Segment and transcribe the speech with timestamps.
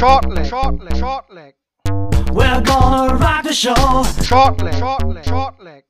[0.00, 1.52] Shortly, shortly, shortly.
[2.32, 3.74] We're gonna rock the show.
[4.22, 5.82] Shortly, shortly, shortly.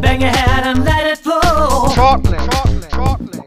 [0.00, 1.92] Bang your head and let it flow.
[1.94, 3.40] Shortly, shortly, shortly.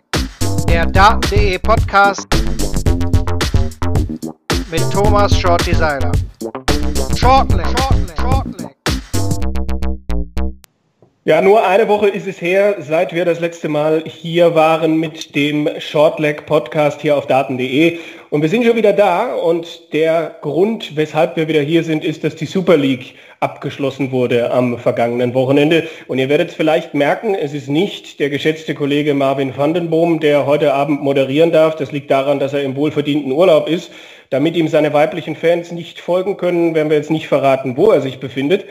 [0.68, 2.28] Der Daten.de Podcast
[4.72, 6.14] mit Thomas Short Designer.
[7.18, 8.83] Shortly, shortly, shortly.
[11.26, 15.36] Ja, nur eine Woche ist es her, seit wir das letzte Mal hier waren mit
[15.36, 18.00] dem Shortleg Podcast hier auf daten.de.
[18.30, 22.26] Und wir sind schon wieder da und der Grund, weshalb wir wieder hier sind, ist,
[22.26, 25.88] dass die Super League abgeschlossen wurde am vergangenen Wochenende.
[26.08, 30.74] Und ihr werdet vielleicht merken, es ist nicht der geschätzte Kollege Marvin Vandenboom, der heute
[30.74, 31.78] Abend moderieren darf.
[31.78, 33.92] Das liegt daran, dass er im wohlverdienten Urlaub ist.
[34.30, 38.02] Damit ihm seine weiblichen Fans nicht folgen können, werden wir jetzt nicht verraten, wo er
[38.02, 38.66] sich befindet.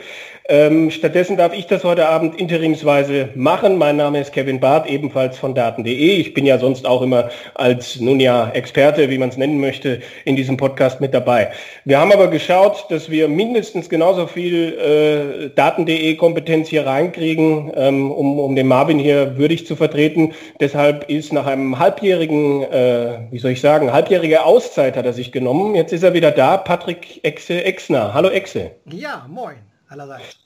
[0.49, 3.77] Ähm, stattdessen darf ich das heute Abend interimsweise machen.
[3.77, 5.93] Mein Name ist Kevin Barth, ebenfalls von Daten.de.
[5.93, 10.01] Ich bin ja sonst auch immer als, nun ja, Experte, wie man es nennen möchte,
[10.25, 11.51] in diesem Podcast mit dabei.
[11.85, 18.11] Wir haben aber geschaut, dass wir mindestens genauso viel äh, Daten.de Kompetenz hier reinkriegen, ähm,
[18.11, 20.33] um, um den Marvin hier würdig zu vertreten.
[20.59, 25.31] Deshalb ist nach einem halbjährigen, äh, wie soll ich sagen, halbjährige Auszeit hat er sich
[25.31, 25.73] genommen.
[25.73, 28.13] Jetzt ist er wieder da, Patrick Exe Exner.
[28.13, 28.71] Hallo Exe.
[28.91, 30.37] Ja, moin allerseits.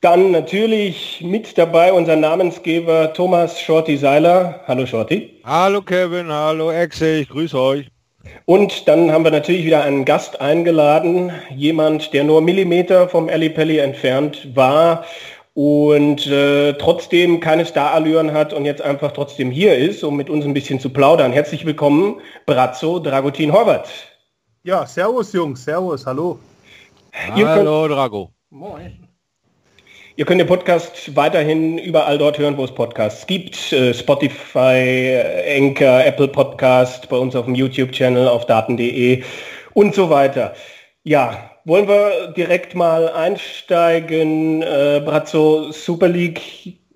[0.00, 4.60] Dann natürlich mit dabei unser Namensgeber Thomas Shorty Seiler.
[4.68, 5.40] Hallo Shorty.
[5.42, 7.90] Hallo Kevin, hallo Exe, ich grüße euch.
[8.44, 13.48] Und dann haben wir natürlich wieder einen Gast eingeladen, jemand, der nur Millimeter vom Ali
[13.48, 15.04] Pelli entfernt war
[15.54, 20.44] und äh, trotzdem keine Starallüren hat und jetzt einfach trotzdem hier ist, um mit uns
[20.44, 21.32] ein bisschen zu plaudern.
[21.32, 23.88] Herzlich willkommen, Brazzo Dragutin Horvath.
[24.62, 26.38] Ja, servus Jungs, servus, hallo.
[27.12, 28.30] Hallo Drago.
[28.50, 29.06] Moin.
[30.16, 33.74] Ihr könnt den Podcast weiterhin überall dort hören, wo es Podcasts gibt.
[33.74, 35.22] Äh, Spotify,
[35.54, 39.22] Anchor, Apple Podcast, bei uns auf dem YouTube-Channel, auf daten.de
[39.74, 40.54] und so weiter.
[41.04, 44.62] Ja, wollen wir direkt mal einsteigen.
[44.62, 46.40] Äh, Brazzo Super League,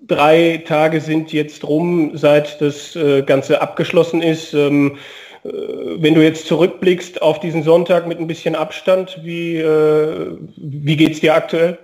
[0.01, 4.55] drei Tage sind jetzt rum, seit das äh, Ganze abgeschlossen ist.
[4.55, 4.99] Ähm, äh,
[5.43, 11.13] wenn du jetzt zurückblickst auf diesen Sonntag mit ein bisschen Abstand, wie, äh, wie geht
[11.13, 11.77] es dir aktuell?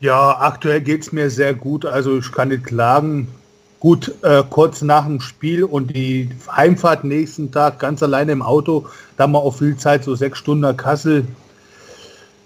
[0.00, 1.86] Ja, aktuell geht es mir sehr gut.
[1.86, 3.28] Also ich kann nicht klagen.
[3.78, 8.86] Gut, äh, kurz nach dem Spiel und die Heimfahrt nächsten Tag ganz alleine im Auto,
[9.16, 11.24] da wir auch viel Zeit, so sechs Stunden nach Kassel.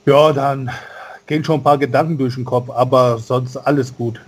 [0.05, 0.71] Ja, dann
[1.27, 4.21] gehen schon ein paar Gedanken durch den Kopf, aber sonst alles gut.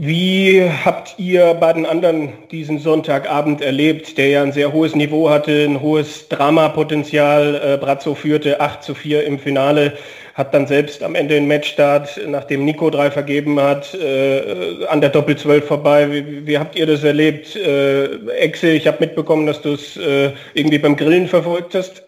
[0.00, 5.28] Wie habt ihr bei den anderen diesen Sonntagabend erlebt, der ja ein sehr hohes Niveau
[5.28, 7.56] hatte, ein hohes Dramapotenzial?
[7.56, 9.94] Äh, Brazzo führte 8 zu 4 im Finale,
[10.34, 15.10] hat dann selbst am Ende den Matchstart, nachdem Nico drei vergeben hat, äh, an der
[15.10, 16.12] Doppel 12 vorbei.
[16.12, 17.56] Wie, wie, habt ihr das erlebt?
[17.56, 22.04] Äh, Exe, ich habe mitbekommen, dass du es äh, irgendwie beim Grillen verfolgt hast.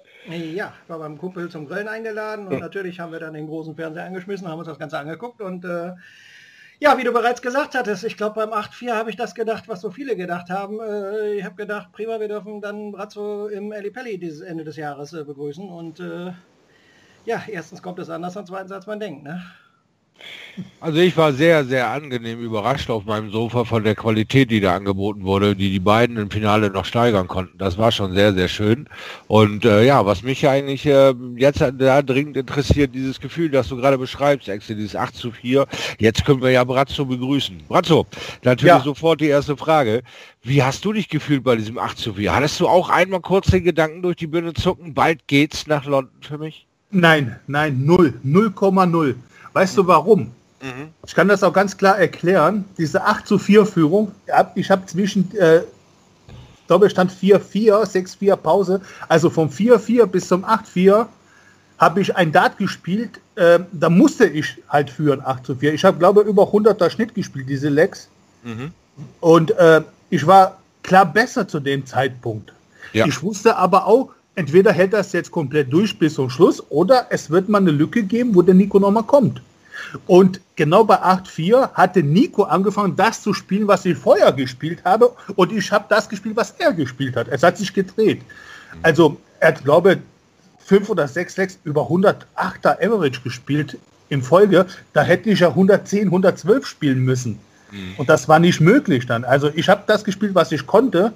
[0.54, 4.04] Ja, war beim Kumpel zum Grillen eingeladen und natürlich haben wir dann den großen Fernseher
[4.04, 5.90] angeschmissen, haben uns das Ganze angeguckt und äh,
[6.80, 9.82] ja, wie du bereits gesagt hattest, ich glaube beim 8-4 habe ich das gedacht, was
[9.82, 10.80] so viele gedacht haben.
[10.80, 15.12] Äh, ich habe gedacht, prima, wir dürfen dann Brazzo im Pelli dieses Ende des Jahres
[15.12, 15.68] äh, begrüßen.
[15.68, 16.32] Und äh,
[17.26, 19.24] ja, erstens kommt es anders und zweitens als man denkt.
[19.24, 19.42] Ne?
[20.80, 24.74] Also ich war sehr, sehr angenehm überrascht auf meinem Sofa von der Qualität, die da
[24.74, 27.56] angeboten wurde, die die beiden im Finale noch steigern konnten.
[27.58, 28.88] Das war schon sehr, sehr schön.
[29.26, 33.76] Und äh, ja, was mich eigentlich äh, jetzt da dringend interessiert, dieses Gefühl, das du
[33.76, 35.66] gerade beschreibst, Axel, dieses 8 zu 4.
[35.98, 37.62] Jetzt können wir ja Brazzo begrüßen.
[37.68, 38.06] Brazzo,
[38.42, 38.80] natürlich ja.
[38.80, 40.02] sofort die erste Frage.
[40.42, 42.34] Wie hast du dich gefühlt bei diesem 8 zu 4?
[42.34, 46.14] Hattest du auch einmal kurz den Gedanken durch die Birne zucken, bald geht's nach London
[46.22, 46.66] für mich?
[46.90, 49.14] Nein, nein, null, 0,0.
[49.52, 50.32] Weißt du warum?
[50.62, 50.90] Mhm.
[51.06, 52.64] Ich kann das auch ganz klar erklären.
[52.78, 54.12] Diese 8 zu 4 Führung,
[54.54, 55.62] ich habe zwischen äh,
[56.68, 61.06] Doppelstand 4-4, 6-4 Pause, also vom 4-4 bis zum 8-4
[61.78, 65.72] habe ich ein Dart gespielt, äh, da musste ich halt führen, 8 zu 4.
[65.72, 68.08] Ich habe, glaube über 100er Schnitt gespielt, diese Legs.
[68.44, 68.72] Mhm.
[69.20, 69.80] Und äh,
[70.10, 72.52] ich war klar besser zu dem Zeitpunkt.
[72.92, 73.06] Ja.
[73.06, 77.28] Ich wusste aber auch, entweder hält das jetzt komplett durch bis zum Schluss oder es
[77.28, 79.42] wird mal eine Lücke geben, wo der Nico nochmal kommt.
[80.06, 85.12] Und genau bei 8-4 hatte Nico angefangen, das zu spielen, was ich vorher gespielt habe.
[85.36, 87.28] Und ich habe das gespielt, was er gespielt hat.
[87.28, 88.22] Es hat sich gedreht.
[88.82, 89.98] Also er hat, glaube ich,
[90.58, 93.76] fünf oder sechs Lecks über 108er Average gespielt
[94.08, 94.64] in Folge.
[94.94, 97.38] Da hätte ich ja 110, 112 spielen müssen.
[97.72, 97.94] Mhm.
[97.98, 99.24] Und das war nicht möglich dann.
[99.24, 101.12] Also ich habe das gespielt, was ich konnte.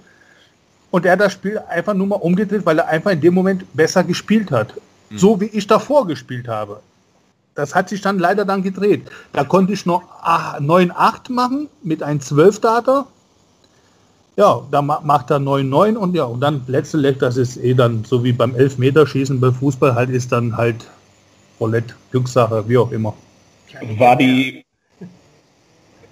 [0.95, 3.65] Und er hat das Spiel einfach nur mal umgedreht, weil er einfach in dem Moment
[3.75, 4.75] besser gespielt hat.
[5.11, 5.19] Mhm.
[5.19, 6.79] So wie ich davor gespielt habe.
[7.57, 9.11] Das hat sich dann leider dann gedreht.
[9.33, 13.09] Da konnte ich noch 9-8 machen mit einem 12-Data.
[14.37, 17.75] Ja, da ma- macht er 9-9 und ja, und dann letzte Leck, das ist eh
[17.75, 20.89] dann so wie beim Elfmeterschießen bei Fußball halt, ist dann halt
[21.59, 23.15] Roulette, Glückssache, wie auch immer.
[23.99, 24.64] War die,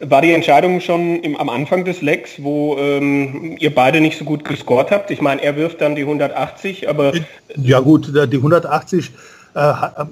[0.03, 4.25] war die Entscheidung schon im, am Anfang des Lecks, wo ähm, ihr beide nicht so
[4.25, 5.11] gut gescored habt?
[5.11, 7.13] Ich meine, er wirft dann die 180, aber
[7.57, 9.11] Ja gut, der- die 180
[9.55, 10.09] äh, ha-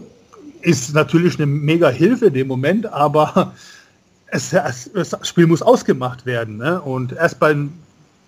[0.63, 3.53] ist natürlich eine mega Hilfe in dem Moment, aber
[4.29, 6.57] es, es, das Spiel muss ausgemacht werden.
[6.59, 6.81] Ne?
[6.81, 7.73] Und erst beim,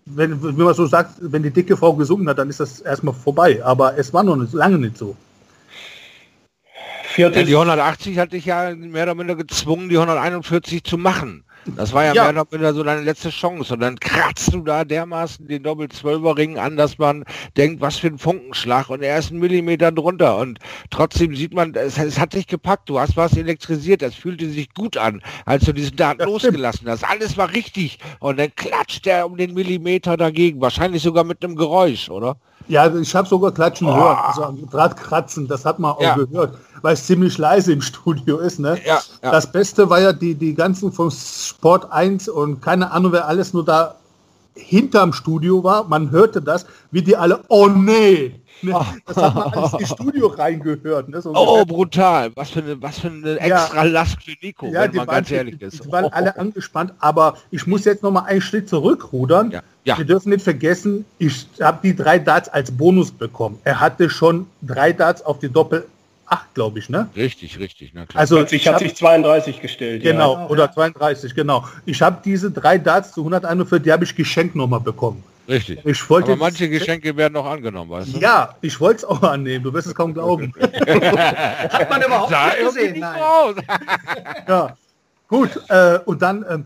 [0.06, 3.14] wenn, wenn man so sagt, wenn die dicke Frau gesungen hat, dann ist das erstmal
[3.14, 3.60] vorbei.
[3.64, 5.16] Aber es war noch nicht, lange nicht so.
[7.16, 11.44] Ja, die 180 hatte ich ja mehr oder minder gezwungen, die 141 zu machen.
[11.66, 12.22] Das war ja, Ja.
[12.24, 13.74] mehr oder minder so deine letzte Chance.
[13.74, 17.24] Und dann kratzt du da dermaßen den Doppel-12er-Ring an, dass man
[17.56, 18.90] denkt, was für ein Funkenschlag.
[18.90, 20.38] Und er ist einen Millimeter drunter.
[20.38, 20.58] Und
[20.90, 22.88] trotzdem sieht man, es, es hat dich gepackt.
[22.88, 24.02] Du hast was elektrisiert.
[24.02, 27.04] Es fühlte sich gut an, als du diesen Dart losgelassen hast.
[27.08, 27.98] Alles war richtig.
[28.18, 30.60] Und dann klatscht er um den Millimeter dagegen.
[30.60, 32.36] Wahrscheinlich sogar mit einem Geräusch, oder?
[32.68, 36.14] Ja, ich habe sogar Klatschen gehört, also am Drahtkratzen, das hat man auch Ja.
[36.16, 38.58] gehört, weil es ziemlich leise im Studio ist.
[38.58, 38.78] Ne?
[38.84, 39.30] Ja, ja.
[39.30, 43.52] Das Beste war ja die, die ganzen vom Sport 1 und keine Ahnung, wer alles
[43.52, 43.96] nur da
[44.54, 45.84] hinterm Studio war.
[45.84, 48.74] Man hörte das, wie die alle, oh nee, ne?
[49.06, 51.08] das hat man alles ins Studio reingehört.
[51.08, 51.20] Ne?
[51.20, 52.30] So Oh, brutal.
[52.34, 55.14] Was für eine, was für eine extra Last für Nico, ja, wenn die man waren,
[55.16, 55.84] ganz ehrlich die, ist.
[55.84, 59.50] die waren alle angespannt, aber ich muss jetzt noch mal einen Schritt zurückrudern.
[59.50, 59.98] Ja, ja.
[59.98, 63.58] Wir dürfen nicht vergessen, ich habe die drei Darts als Bonus bekommen.
[63.64, 65.86] Er hatte schon drei Darts auf die Doppel
[66.26, 67.08] 8, glaube ich, ne?
[67.14, 68.20] Richtig, richtig, na klar.
[68.20, 70.02] Also ich habe hab- sich 32 gestellt.
[70.02, 70.46] genau Ja.
[70.48, 71.66] oder 32, genau.
[71.84, 75.22] Ich habe diese drei Darts zu 141, die habe ich geschenkt nochmal bekommen.
[75.48, 75.84] Richtig.
[75.84, 78.18] Ich wollte Aber manche Geschenke werden noch angenommen, weißt du?
[78.18, 79.64] Ja, ich wollte es auch annehmen.
[79.64, 80.52] Du wirst es kaum glauben.
[80.60, 83.04] Hat man überhaupt Sah nicht gesehen, nicht.
[84.48, 84.76] Ja,
[85.28, 85.50] gut.
[85.68, 86.64] Äh, und dann, ähm,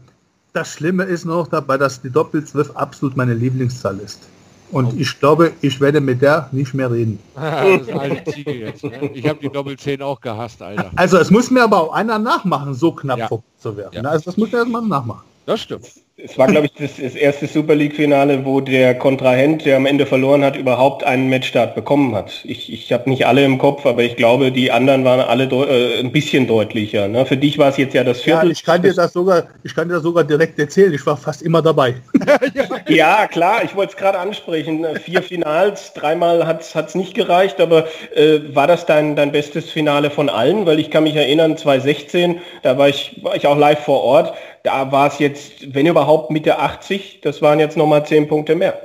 [0.52, 4.28] das Schlimme ist noch dabei, dass die Doppel 12 absolut meine Lieblingszahl ist.
[4.72, 7.20] Und ich glaube, ich werde mit der nicht mehr reden.
[7.34, 8.82] das ist eine Ziege jetzt.
[8.82, 9.10] Ne?
[9.14, 10.90] Ich habe die Doppel 10 auch gehasst, Alter.
[10.96, 13.28] Also es muss mir aber auch einer nachmachen, so knapp Ja.
[13.60, 14.02] zu werden.
[14.04, 14.10] Ja.
[14.10, 15.22] Also das muss mir erstmal nachmachen.
[15.46, 15.86] Das stimmt.
[16.18, 20.06] Es war, glaube ich, das, das erste Super League-Finale, wo der Kontrahent, der am Ende
[20.06, 22.40] verloren hat, überhaupt einen Matchstart bekommen hat.
[22.44, 26.00] Ich, ich habe nicht alle im Kopf, aber ich glaube, die anderen waren alle äh,
[26.00, 27.06] ein bisschen deutlicher.
[27.08, 27.26] Ne?
[27.26, 28.52] Für dich war es jetzt ja das Ja, Viertel.
[28.52, 30.94] ich kann dir das sogar, ich kann dir das sogar direkt erzählen.
[30.94, 31.96] Ich war fast immer dabei.
[32.88, 34.86] Ja, klar, ich wollte es gerade ansprechen.
[35.02, 40.10] Vier Finals, dreimal hat es nicht gereicht, aber äh, war das dein, dein bestes Finale
[40.10, 40.64] von allen?
[40.64, 44.34] Weil ich kann mich erinnern, 2016, da war ich, war ich auch live vor Ort.
[44.66, 47.20] Da war es jetzt, wenn überhaupt, Mitte 80.
[47.22, 48.76] Das waren jetzt nochmal 10 Punkte mehr.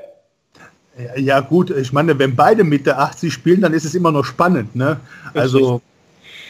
[1.15, 4.23] Ja, gut, ich meine, wenn beide mit der 80 spielen, dann ist es immer noch
[4.23, 4.75] spannend.
[4.75, 4.99] Ne?
[5.33, 5.81] Also,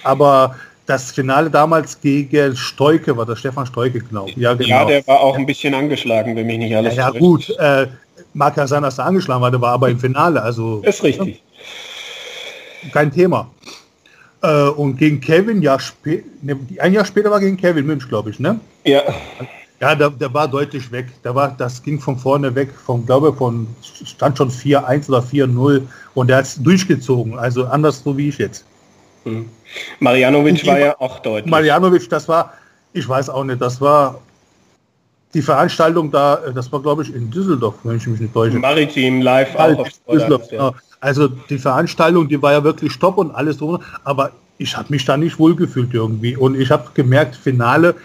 [0.04, 4.28] aber das Finale damals gegen Stoike war das Stefan Stoike, genau.
[4.36, 4.68] Ja, genau.
[4.68, 7.88] Ja, der war auch ein bisschen angeschlagen, wenn mich nicht alles Ja, ja gut, äh,
[8.34, 11.42] mag ja sein, dass er angeschlagen war, der war aber im Finale, also Ist richtig.
[12.92, 13.50] kein Thema.
[14.44, 15.78] Äh, und gegen Kevin, ja,
[16.42, 18.60] ne, ein Jahr später war gegen Kevin Münch, glaube ich, ne?
[18.84, 19.04] Ja,
[19.82, 21.08] Ja, der, der war deutlich weg.
[21.24, 25.82] Der war, das ging von vorne weg, von, glaube von, stand schon 4-1 oder 4-0
[26.14, 28.64] und der hat es durchgezogen, also anders so wie ich jetzt.
[30.00, 31.50] Marianovic Und war ja auch deutlich.
[31.50, 32.54] Marianovic, das war,
[32.94, 34.22] ich weiß auch nicht, das war
[35.34, 38.58] die Veranstaltung da, das war glaube ich in Düsseldorf, wenn ich mich nicht täusche.
[38.58, 40.74] Maritim live auch auf Düsseldorf, Sport 1, ja.
[41.02, 41.08] Ja.
[41.08, 45.06] Also die Veranstaltung, die war ja wirklich top und alles so, aber ich habe mich
[45.06, 47.96] da nicht wohlgefühlt irgendwie und ich habe gemerkt, Finale,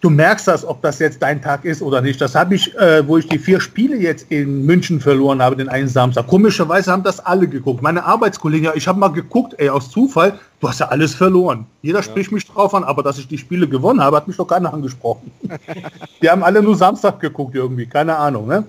[0.00, 2.20] du merkst das, ob das jetzt dein Tag ist oder nicht.
[2.20, 5.68] Das habe ich, äh, wo ich die vier Spiele jetzt in München verloren habe, den
[5.68, 6.26] einen Samstag.
[6.26, 7.82] Komischerweise haben das alle geguckt.
[7.82, 11.66] Meine Arbeitskollegen, ja, ich habe mal geguckt, ey, aus Zufall, du hast ja alles verloren.
[11.82, 14.46] Jeder spricht mich drauf an, aber dass ich die Spiele gewonnen habe, hat mich doch
[14.46, 15.30] keiner angesprochen.
[16.22, 18.48] die haben alle nur Samstag geguckt irgendwie, keine Ahnung.
[18.48, 18.64] Ne?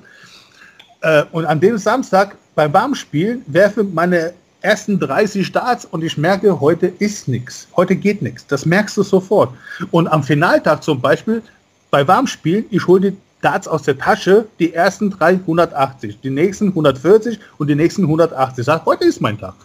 [1.01, 6.60] Äh, und an dem Samstag beim Warmspielen werfe meine ersten 30 Darts und ich merke,
[6.60, 7.67] heute ist nichts.
[7.75, 8.46] Heute geht nichts.
[8.48, 9.53] Das merkst du sofort.
[9.91, 11.41] Und am Finaltag zum Beispiel,
[11.89, 16.70] bei Warmspielen, ich hole die Darts aus der Tasche, die ersten drei 180, die nächsten
[16.70, 18.63] 140 und die nächsten 180.
[18.63, 19.55] Sag, heute ist mein Tag.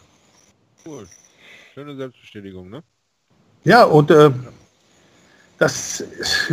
[0.84, 1.06] Cool.
[1.74, 2.82] Schöne Selbstbestätigung, ne?
[3.64, 4.30] Ja, und äh,
[5.58, 6.04] das,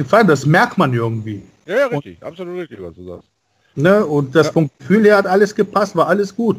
[0.09, 1.43] das merkt man irgendwie.
[1.65, 2.21] Ja, ja, richtig.
[2.21, 3.32] Absolut richtig, was du sagst.
[3.75, 4.05] Ne?
[4.05, 6.57] Und das vom Gefühl her hat alles gepasst, war alles gut.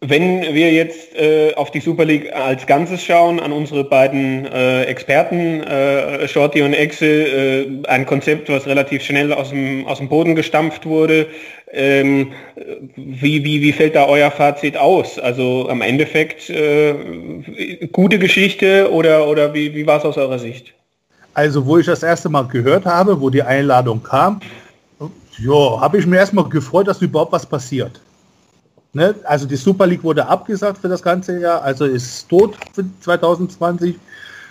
[0.00, 4.84] Wenn wir jetzt äh, auf die Super League als Ganzes schauen, an unsere beiden äh,
[4.84, 10.08] Experten, äh, Shorty und Excel, äh, ein Konzept, was relativ schnell aus dem, aus dem
[10.08, 11.26] Boden gestampft wurde.
[11.72, 12.32] Ähm,
[12.94, 15.18] wie, wie, wie fällt da euer Fazit aus?
[15.18, 20.74] Also am Endeffekt äh, gute Geschichte oder, oder wie, wie war es aus eurer Sicht?
[21.34, 24.40] Also wo ich das erste Mal gehört habe, wo die Einladung kam,
[25.38, 28.00] Ja, habe ich mir erstmal gefreut, dass überhaupt was passiert.
[28.92, 29.14] Ne?
[29.24, 33.96] Also die Super League wurde abgesagt für das ganze Jahr, also ist tot für 2020.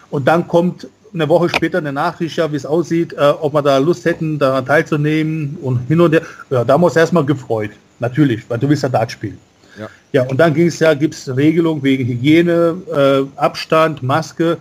[0.10, 3.62] Und dann kommt eine Woche später eine Nachricht, ja, wie es aussieht, äh, ob wir
[3.62, 6.22] da Lust hätten, daran teilzunehmen und hin und her.
[6.50, 7.72] Ja, da haben wir uns erstmal gefreut.
[8.00, 9.38] Natürlich, weil du willst ja Dart spielen.
[9.80, 9.88] Ja.
[10.12, 14.58] ja, und dann ging es ja, gibt es Regelungen wegen Hygiene, äh, Abstand, Maske.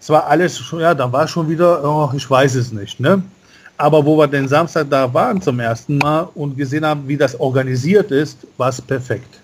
[0.00, 2.98] Es war alles, schon- ja, da war schon wieder, oh, ich weiß es nicht.
[3.00, 3.22] Ne?
[3.80, 7.38] Aber wo wir den Samstag da waren zum ersten Mal und gesehen haben, wie das
[7.40, 9.40] organisiert ist, war es perfekt.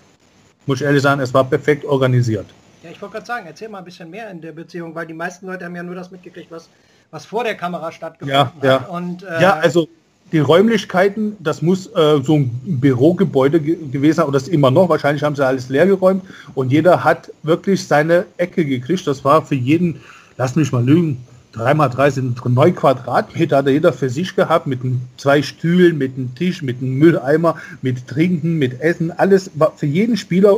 [0.67, 2.45] Muss ich ehrlich sagen, es war perfekt organisiert.
[2.83, 5.15] Ja, ich wollte gerade sagen, erzähl mal ein bisschen mehr in der Beziehung, weil die
[5.15, 6.69] meisten Leute haben ja nur das mitgekriegt, was,
[7.09, 8.81] was vor der Kamera stattgefunden Ja, ja.
[8.81, 8.89] hat.
[8.89, 9.87] Und, äh, Ja, also
[10.31, 14.69] die Räumlichkeiten, das muss äh, so ein Bürogebäude ge gewesen sein, oder das ist immer
[14.69, 19.07] noch, wahrscheinlich haben sie alles leer geräumt und jeder hat wirklich seine Ecke gekriegt.
[19.07, 19.99] Das war für jeden,
[20.37, 21.25] lass mich mal lügen,
[21.57, 24.79] 3 mal 3 sind 9 Quadratmeter, hat jeder für sich gehabt, mit
[25.17, 29.85] zwei Stühlen, mit einem Tisch, mit einem Mülleimer, mit Trinken, mit Essen, alles war für
[29.85, 30.57] jeden Spieler,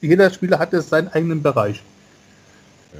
[0.00, 1.82] jeder Spieler hatte seinen eigenen Bereich.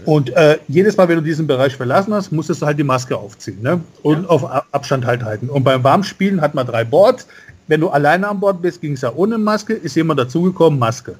[0.04, 3.16] Und äh, jedes Mal, wenn du diesen Bereich verlassen hast, musstest du halt die Maske
[3.16, 3.80] aufziehen ne?
[4.02, 5.48] und auf A- Abstand halt halten.
[5.48, 7.26] Und beim Warmspielen hat man drei Boards.
[7.68, 11.16] Wenn du alleine an Bord bist, ging es ja ohne Maske, ist jemand dazugekommen, Maske.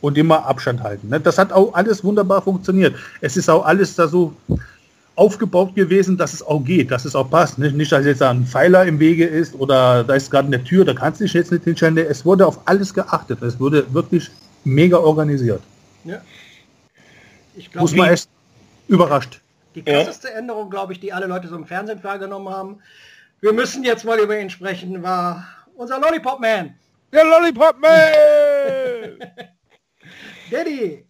[0.00, 1.08] Und immer Abstand halten.
[1.08, 1.20] Ne?
[1.20, 2.94] Das hat auch alles wunderbar funktioniert.
[3.20, 4.34] Es ist auch alles da so
[5.16, 7.58] aufgebaut gewesen, dass es auch geht, dass es auch passt.
[7.58, 10.84] Nicht, nicht dass jetzt ein Pfeiler im Wege ist oder da ist gerade eine Tür,
[10.84, 11.96] da kannst du dich jetzt nicht hinstellen.
[11.98, 13.40] Es wurde auf alles geachtet.
[13.42, 14.30] Es wurde wirklich
[14.64, 15.62] mega organisiert.
[16.04, 16.20] ja.
[17.56, 18.28] Ich Muss glaube, man echt
[18.88, 19.40] überrascht.
[19.76, 22.78] die krasseste Änderung, glaube ich, die alle Leute so im Fernsehen wahrgenommen haben,
[23.40, 26.74] wir müssen jetzt mal über ihn sprechen, war unser Lollipop Man.
[27.12, 29.18] Der Lollipop Man!
[30.50, 31.04] Daddy.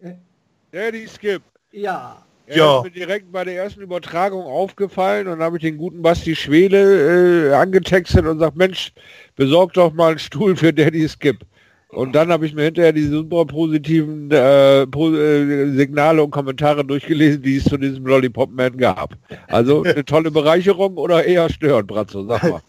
[0.71, 1.43] Daddy Skip.
[1.73, 2.23] Ja.
[2.47, 2.79] Er Ja.
[2.79, 7.51] ist mir direkt bei der ersten Übertragung aufgefallen und habe ich den guten Basti Schwede
[7.51, 8.93] äh, angetextet und sagt, Mensch,
[9.37, 11.39] besorg doch mal einen Stuhl für Daddy Skip.
[11.89, 16.85] Und dann habe ich mir hinterher die super positiven äh, po äh, Signale und Kommentare
[16.85, 19.15] durchgelesen, die es zu diesem Lollipop Man gab.
[19.47, 22.61] Also eine tolle Bereicherung oder eher störend, Bratzo, sag mal.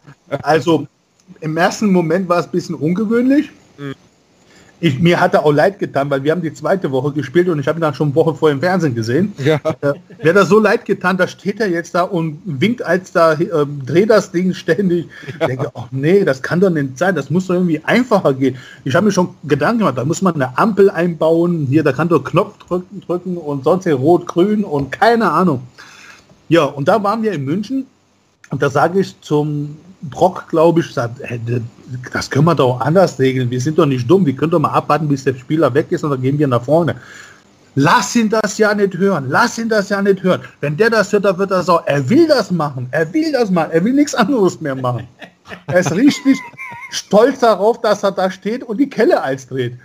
[0.43, 0.85] Also
[1.41, 3.49] im ersten Moment war es ein bisschen ungewöhnlich.
[3.79, 3.95] Mhm.
[4.81, 7.59] Ich, mir hat er auch leid getan, weil wir haben die zweite Woche gespielt und
[7.59, 9.33] ich habe ihn dann schon eine Woche vor im Fernsehen gesehen.
[9.37, 9.55] Ja.
[9.81, 9.93] Äh,
[10.27, 13.47] hat er so leid getan, da steht er jetzt da und winkt als da, äh,
[13.85, 15.07] dreht das Ding ständig.
[15.27, 18.57] Ich denke, ach nee, das kann doch nicht sein, das muss doch irgendwie einfacher gehen.
[18.83, 22.09] Ich habe mir schon Gedanken gemacht, da muss man eine Ampel einbauen, hier, da kann
[22.09, 25.61] doch Knopf drücken, drücken und sonst hier rot, grün und keine Ahnung.
[26.49, 27.85] Ja, und da waren wir in München
[28.49, 29.77] und da sage ich zum
[30.09, 31.39] Brock, glaube ich, sagt, hey,
[32.13, 33.49] das können wir doch anders regeln.
[33.49, 34.25] Wir sind doch nicht dumm.
[34.25, 36.63] Wir können doch mal abwarten, bis der Spieler weg ist und dann gehen wir nach
[36.63, 36.95] vorne.
[37.75, 39.25] Lass ihn das ja nicht hören.
[39.29, 40.41] Lass ihn das ja nicht hören.
[40.61, 42.87] Wenn der das hört, dann wird er so, er will das machen.
[42.91, 43.71] Er will das machen.
[43.71, 45.07] Er will nichts anderes mehr machen.
[45.67, 46.37] Er ist richtig
[46.91, 49.77] stolz darauf, dass er da steht und die Kelle als dreht.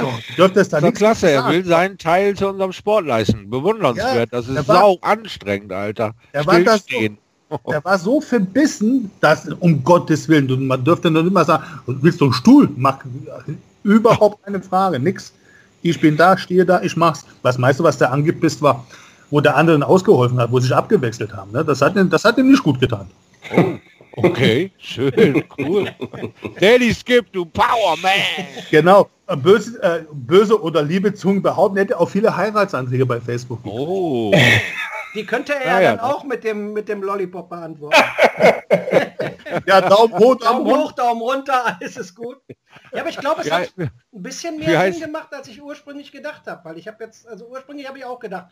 [0.00, 3.50] So, dürfte es da Das klasse, er will seinen Teil zu unserem Sport leisten.
[3.50, 4.14] Bewundernswert.
[4.16, 6.14] Ja, das er ist war- sau anstrengend, Alter.
[6.32, 7.08] Er war das so-.
[7.70, 12.20] Der war so verbissen, dass um Gottes Willen, man dürfte noch nicht mal sagen, willst
[12.20, 13.26] du einen Stuhl machen?
[13.82, 15.32] Überhaupt keine Frage, nix.
[15.82, 17.24] Ich bin da, stehe da, ich mach's.
[17.42, 18.86] Was meinst du, was der angepisst war,
[19.30, 21.52] wo der anderen ausgeholfen hat, wo sie sich abgewechselt haben?
[21.52, 21.64] Ne?
[21.64, 23.06] Das, hat, ihm- das hat ihm nicht gut getan.
[24.16, 25.88] Okay, schön, cool.
[26.60, 28.12] Daddy Skip, du Power Man.
[28.70, 29.08] Genau.
[29.26, 33.58] Äh, Böse, äh, böse oder liebe Zungen behaupten, hätte auch viele Heiratsanträge bei Facebook.
[33.64, 34.32] Oh.
[35.14, 35.96] Die könnte er Ja, ja, ja.
[35.96, 37.96] dann auch mit dem, mit dem Lollipop beantworten.
[39.66, 40.78] Ja, Daumen hoch, Daumen Daumen runter.
[40.84, 42.38] hoch, Daumen runter, alles ist gut.
[42.92, 46.10] Ja, aber ich glaube, es Ja, hat ein bisschen mehr Sinn gemacht, als ich ursprünglich
[46.10, 46.64] gedacht habe.
[46.64, 48.46] Weil ich habe jetzt, also ursprünglich habe ich auch gedacht,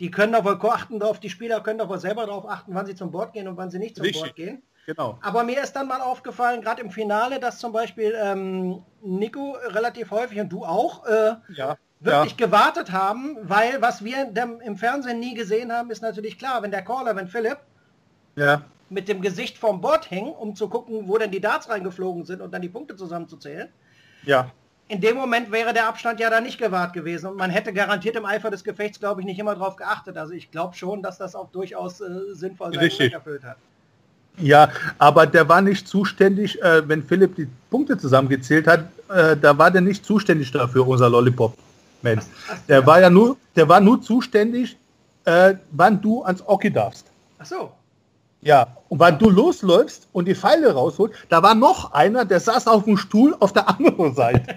[0.00, 2.86] die können doch wohl achten drauf, die Spieler können doch wohl selber darauf achten, wann
[2.86, 4.22] sie zum Board gehen und wann sie nicht zum Richtig.
[4.22, 4.62] Board gehen.
[4.86, 5.18] Genau.
[5.22, 10.10] Aber mir ist dann mal aufgefallen, gerade im Finale, dass zum Beispiel ähm, Nico relativ
[10.10, 11.76] häufig und du auch äh, Ja.
[12.00, 14.32] Wirklich gewartet haben, weil was wir
[14.64, 17.58] im Fernsehen nie gesehen haben, ist natürlich klar, wenn der Caller, wenn Philipp
[18.36, 18.62] Ja.
[18.88, 22.40] mit dem Gesicht vom Board hing, um zu gucken, wo denn die Darts reingeflogen sind
[22.40, 23.68] und dann die Punkte zusammenzuzählen.
[24.24, 24.50] Ja.
[24.88, 28.16] In dem Moment wäre der Abstand ja da nicht gewahrt gewesen und man hätte garantiert
[28.16, 30.16] im Eifer des Gefechts, glaube ich, nicht immer drauf geachtet.
[30.16, 33.12] Also ich glaube schon, dass das auch durchaus äh, sinnvoll seinen Richtig.
[33.12, 33.56] Erfüllt hat.
[34.38, 39.56] Ja, aber der war nicht zuständig, äh, wenn Philipp die Punkte zusammengezählt hat, äh, da
[39.56, 41.56] war der nicht zuständig dafür, unser Lollipop.
[42.02, 42.24] Mensch.
[42.68, 44.76] Der war ja nur, der war nur zuständig,
[45.24, 47.06] äh, wann du ans Oki darfst.
[47.38, 47.72] Ach so.
[48.42, 52.66] Ja, und wann du losläufst und die Pfeile rausholst, da war noch einer, der saß
[52.68, 54.56] auf dem Stuhl auf der anderen Seite.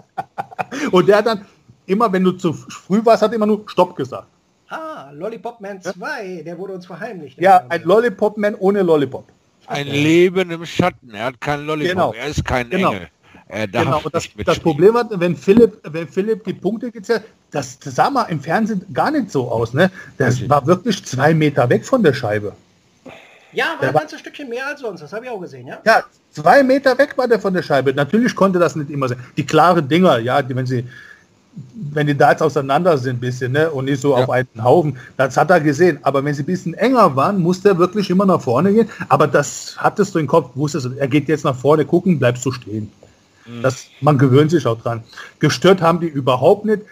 [0.90, 1.46] und der hat dann
[1.86, 4.26] immer, wenn du zu früh warst, hat immer nur Stopp gesagt.
[4.68, 7.38] Ah, Lollipop Man 2, der wurde uns verheimlicht.
[7.38, 9.26] Ja, ein Lollipop-Man ohne Lollipop.
[9.66, 11.14] Ein Leben im Schatten.
[11.14, 11.92] Er hat keinen Lollipop.
[11.92, 12.12] Genau.
[12.14, 12.92] Er ist kein Genau.
[12.92, 13.08] Engel.
[13.52, 14.58] Darf Genau, und das, das.
[14.58, 19.10] Problem hat, wenn Philipp, wenn Philipp die Punkte gezählt, das sah mal im Fernsehen gar
[19.10, 19.90] nicht so aus, ne?
[20.16, 22.54] Das war wirklich zwei Meter weg von der Scheibe.
[23.52, 25.02] Ja, war ein ganzes Stückchen mehr als sonst.
[25.02, 25.78] Das habe ich auch gesehen, ja?
[25.84, 27.92] Ja, zwei Meter weg war der von der Scheibe.
[27.92, 29.18] Natürlich konnte das nicht immer sein.
[29.36, 30.86] Die klaren Dinger, ja, die, wenn sie,
[31.92, 34.24] wenn die Darts auseinander sind, ein bisschen, ne, und nicht so Ja.
[34.24, 35.98] auf einen Haufen, das hat er gesehen.
[36.00, 38.88] Aber wenn sie ein bisschen enger waren, musste er wirklich immer nach vorne gehen.
[39.10, 42.46] Aber das hattest du im Kopf, wusstest du, er geht jetzt nach vorne gucken, bleibst
[42.46, 42.90] du stehen.
[43.62, 45.02] Das, man gewöhnt sich auch dran.
[45.38, 46.82] Gestört haben die überhaupt nicht.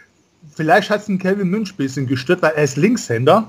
[0.54, 3.48] Vielleicht hat es einen Kevin Münch ein bisschen gestört, weil er ist Linkshänder.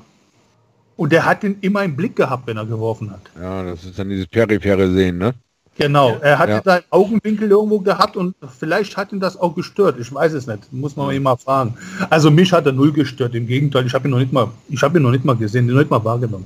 [0.97, 3.21] Und der hat ihn immer im Blick gehabt, wenn er geworfen hat.
[3.39, 5.33] Ja, das ist dann dieses periphere Sehen, ne?
[5.77, 6.61] Genau, er hat Ja.
[6.61, 9.97] da einen Augenwinkel irgendwo gehabt und vielleicht hat ihn das auch gestört.
[9.99, 11.75] Ich weiß es nicht, muss man ihn mal fragen.
[12.09, 13.33] Also mich hat er null gestört.
[13.33, 15.65] Im Gegenteil, ich habe ihn noch nicht mal, ich habe ihn noch nicht mal gesehen,
[15.65, 16.45] noch nicht mal wahrgenommen.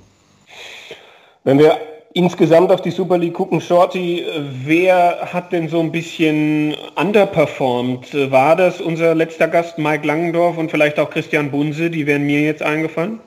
[1.43, 1.75] Wenn wir
[2.15, 8.13] insgesamt auf die Super League gucken, Shorty, äh, wer hat denn so ein bisschen underperformed?
[8.13, 11.89] Äh, War das unser letzter Gast Mike Langendorf und vielleicht auch Christian Bunse?
[11.91, 13.19] Die wären mir jetzt eingefallen.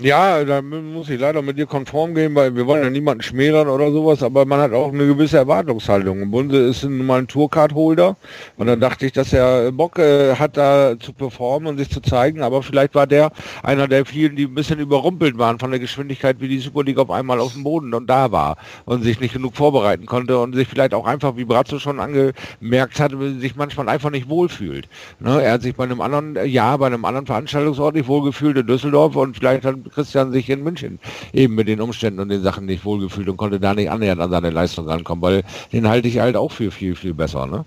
[0.00, 3.68] Ja, da muss ich leider mit dir konform gehen, weil wir wollen ja niemanden schmälern
[3.68, 6.30] oder sowas, aber man hat auch eine gewisse Erwartungshaltung.
[6.30, 8.16] Bunse ist nun mal ein Tourcard-Holder
[8.56, 12.00] und dann dachte ich, dass er Bock äh, hat, da zu performen und sich zu
[12.00, 13.32] zeigen, aber vielleicht war der
[13.62, 16.98] einer der vielen, die ein bisschen überrumpelt waren von der Geschwindigkeit, wie die Super League
[16.98, 18.56] auf einmal auf dem Boden und da war
[18.86, 22.98] und sich nicht genug vorbereiten konnte und sich vielleicht auch einfach, wie Brazzo schon angemerkt
[22.98, 24.88] hat, sich manchmal einfach nicht wohlfühlt.
[25.20, 25.42] Ne?
[25.42, 28.66] Er hat sich bei einem anderen äh, Jahr, bei einem anderen Veranstaltungsort nicht wohlgefühlt in
[28.66, 30.98] Düsseldorf und vielleicht hat Christian sich in München
[31.32, 34.30] eben mit den Umständen und den Sachen nicht wohlgefühlt und konnte da nicht annähernd an
[34.30, 37.46] seine Leistung rankommen, weil den halte ich halt auch für viel, viel besser.
[37.46, 37.64] Ne?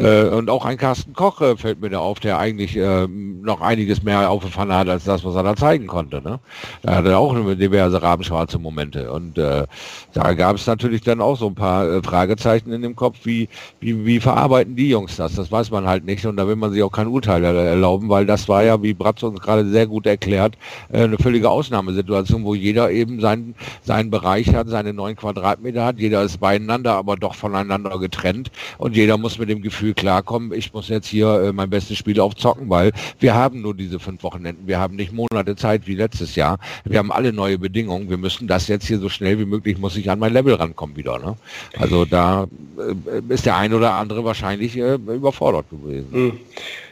[0.00, 3.60] Äh, und auch ein Carsten Koch äh, fällt mir da auf, der eigentlich äh, noch
[3.60, 6.22] einiges mehr aufgefahren hat als das, was er da zeigen konnte.
[6.22, 6.38] Ne?
[6.82, 9.66] Da hat er auch diverse rabenschwarze Momente und äh,
[10.12, 13.48] da gab es natürlich dann auch so ein paar äh, Fragezeichen in dem Kopf, wie,
[13.80, 15.34] wie, wie verarbeiten die Jungs das?
[15.34, 18.08] Das weiß man halt nicht und da will man sich auch kein Urteil er- erlauben,
[18.08, 20.56] weil das war ja, wie Bratz uns gerade sehr gut erklärt,
[20.92, 25.98] äh, eine völlige Ausnahmesituation, wo jeder eben seinen, seinen Bereich hat, seine neun Quadratmeter hat,
[25.98, 30.72] jeder ist beieinander, aber doch voneinander getrennt und jeder muss mit dem Gefühl klarkommen, ich
[30.72, 34.66] muss jetzt hier äh, mein bestes Spiel aufzocken, weil wir haben nur diese fünf Wochenenden,
[34.66, 38.46] wir haben nicht Monate Zeit wie letztes Jahr, wir haben alle neue Bedingungen, wir müssen
[38.46, 41.18] das jetzt hier so schnell wie möglich, muss ich an mein Level rankommen wieder.
[41.18, 41.36] Ne?
[41.78, 42.46] Also da
[42.78, 46.08] äh, ist der ein oder andere wahrscheinlich äh, überfordert gewesen.
[46.12, 46.32] Hm.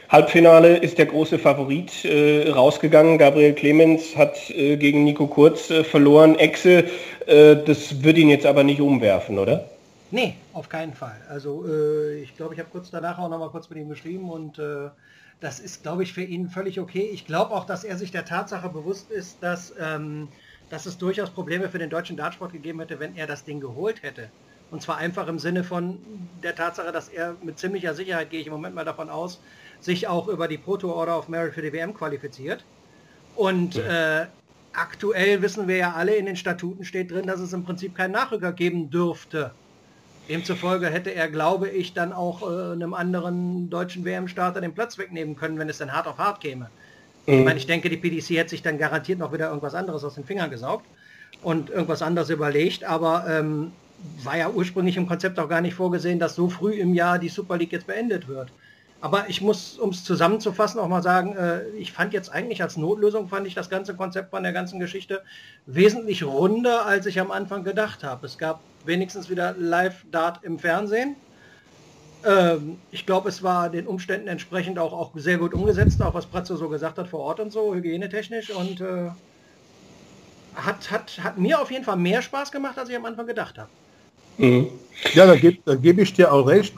[0.09, 3.17] Halbfinale ist der große Favorit äh, rausgegangen.
[3.17, 6.35] Gabriel Clemens hat äh, gegen Nico Kurz äh, verloren.
[6.35, 6.85] Exe,
[7.25, 9.69] äh, das wird ihn jetzt aber nicht umwerfen, oder?
[10.11, 11.19] Nee, auf keinen Fall.
[11.27, 14.29] Also äh, ich glaube, ich habe kurz danach auch noch mal kurz mit ihm geschrieben
[14.29, 14.89] und äh,
[15.39, 17.09] das ist, glaube ich, für ihn völlig okay.
[17.11, 20.27] Ich glaube auch, dass er sich der Tatsache bewusst ist, dass, ähm,
[20.69, 24.03] dass es durchaus Probleme für den deutschen Dartsport gegeben hätte, wenn er das Ding geholt
[24.03, 24.29] hätte.
[24.71, 25.99] Und zwar einfach im Sinne von
[26.41, 29.39] der Tatsache, dass er mit ziemlicher Sicherheit, gehe ich im Moment mal davon aus,
[29.85, 32.63] sich auch über die Proto Order of Merit für die WM qualifiziert.
[33.35, 34.25] Und äh,
[34.73, 38.11] aktuell wissen wir ja alle, in den Statuten steht drin, dass es im Prinzip keinen
[38.11, 39.51] Nachrücker geben dürfte.
[40.27, 45.35] Demzufolge hätte er, glaube ich, dann auch äh, einem anderen deutschen WM-Starter den Platz wegnehmen
[45.35, 46.69] können, wenn es dann hart auf hart käme.
[47.27, 50.13] Ich meine, ich denke, die PDC hätte sich dann garantiert noch wieder irgendwas anderes aus
[50.13, 50.85] den Fingern gesaugt
[51.41, 53.71] und irgendwas anderes überlegt, aber ähm,
[54.23, 57.29] war ja ursprünglich im Konzept auch gar nicht vorgesehen, dass so früh im Jahr die
[57.29, 58.49] Super League jetzt beendet wird.
[59.01, 62.77] Aber ich muss, um es zusammenzufassen, auch mal sagen, äh, ich fand jetzt eigentlich als
[62.77, 65.21] Notlösung, fand ich das ganze Konzept von der ganzen Geschichte
[65.65, 68.25] wesentlich runder, als ich am Anfang gedacht habe.
[68.25, 71.15] Es gab wenigstens wieder Live-Dart im Fernsehen.
[72.25, 76.25] Ähm, ich glaube, es war den Umständen entsprechend auch, auch sehr gut umgesetzt, auch was
[76.25, 78.49] Pratzo so gesagt hat vor Ort und so, hygienetechnisch.
[78.49, 79.09] Und äh,
[80.55, 83.57] hat, hat, hat mir auf jeden Fall mehr Spaß gemacht, als ich am Anfang gedacht
[83.57, 83.69] habe.
[84.37, 84.67] Mhm.
[85.13, 86.73] Ja, da gebe da geb ich dir auch recht.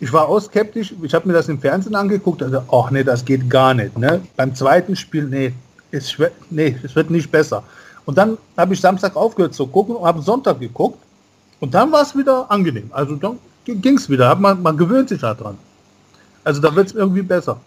[0.00, 0.94] Ich war auch skeptisch.
[1.02, 2.42] Ich habe mir das im Fernsehen angeguckt.
[2.42, 3.96] Also, ach nee, das geht gar nicht.
[3.96, 4.20] Ne?
[4.36, 5.52] Beim zweiten Spiel, nee,
[5.90, 6.16] es,
[6.50, 7.62] nee, es wird nicht besser.
[8.04, 10.98] Und dann habe ich Samstag aufgehört zu gucken und habe Sonntag geguckt.
[11.60, 12.90] Und dann war es wieder angenehm.
[12.92, 14.34] Also dann ging es wieder.
[14.36, 15.56] Man, man gewöhnt sich daran.
[16.44, 17.58] Also da wird es irgendwie besser.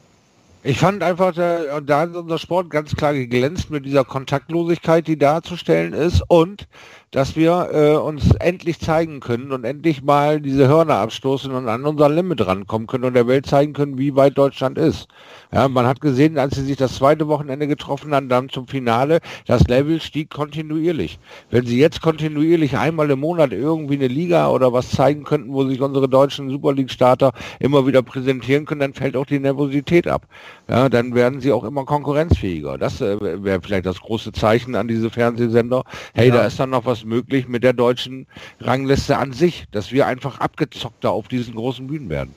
[0.62, 5.94] Ich fand einfach, da hat unser Sport ganz klar geglänzt mit dieser Kontaktlosigkeit, die darzustellen
[5.94, 6.68] ist und
[7.12, 11.86] dass wir äh, uns endlich zeigen können und endlich mal diese Hörner abstoßen und an
[11.86, 15.08] unser Limit rankommen können und der Welt zeigen können, wie weit Deutschland ist.
[15.52, 19.20] Ja, man hat gesehen, als sie sich das zweite Wochenende getroffen haben, dann zum Finale,
[19.48, 21.18] das Level stieg kontinuierlich.
[21.50, 25.66] Wenn sie jetzt kontinuierlich einmal im Monat irgendwie eine Liga oder was zeigen könnten, wo
[25.66, 30.28] sich unsere deutschen Super League-Starter immer wieder präsentieren können, dann fällt auch die Nervosität ab.
[30.70, 32.78] Ja, dann werden sie auch immer konkurrenzfähiger.
[32.78, 35.84] Das äh, wäre vielleicht das große Zeichen an diese Fernsehsender.
[36.14, 36.36] Hey, Ja.
[36.36, 38.28] da ist dann noch was durchaus möglich mit der deutschen
[38.60, 42.34] Rangliste an sich, dass wir einfach abgezockter auf diesen großen Bühnen werden.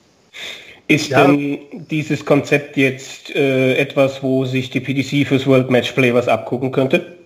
[0.87, 1.25] Ist ja.
[1.25, 6.71] denn dieses Konzept jetzt äh, etwas, wo sich die PDC fürs World Matchplay was abgucken
[6.71, 7.17] könnte?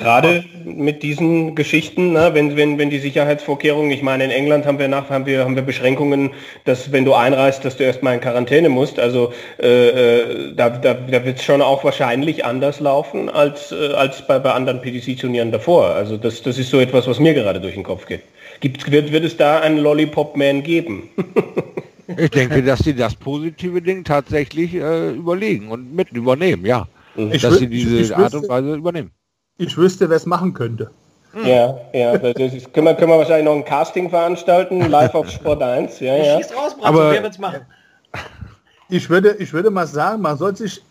[0.00, 4.78] Gerade mit diesen Geschichten, ne, wenn, wenn, wenn die Sicherheitsvorkehrungen, ich meine, in England haben
[4.78, 6.30] wir nach, haben wir, haben wir Beschränkungen,
[6.64, 8.98] dass wenn du einreist, dass du erstmal in Quarantäne musst.
[8.98, 13.92] Also äh, äh da, da, da wird es schon auch wahrscheinlich anders laufen als, äh,
[13.92, 15.90] als bei, bei anderen PDC-Turnieren davor.
[15.90, 18.22] Also das, das ist so etwas, was mir gerade durch den Kopf geht.
[18.60, 21.10] Gibt, wird, wird es da einen Lollipop-Man geben?
[22.16, 26.88] ich denke, dass sie das positive Ding tatsächlich äh, überlegen und mit übernehmen, ja.
[27.32, 29.10] Ich dass sie diese Art und Weise übernehmen
[29.60, 30.90] ich wüsste, wer es machen könnte.
[31.44, 35.30] Ja, ja, das ist, können, wir, können wir wahrscheinlich noch ein Casting veranstalten, live auf
[35.30, 36.00] Sport 1.
[36.00, 36.38] Ja, ja.
[36.38, 37.60] Schießt raus, Aber wer wird's machen?
[38.88, 40.82] Ich würde, ich würde mal sagen, man soll sich,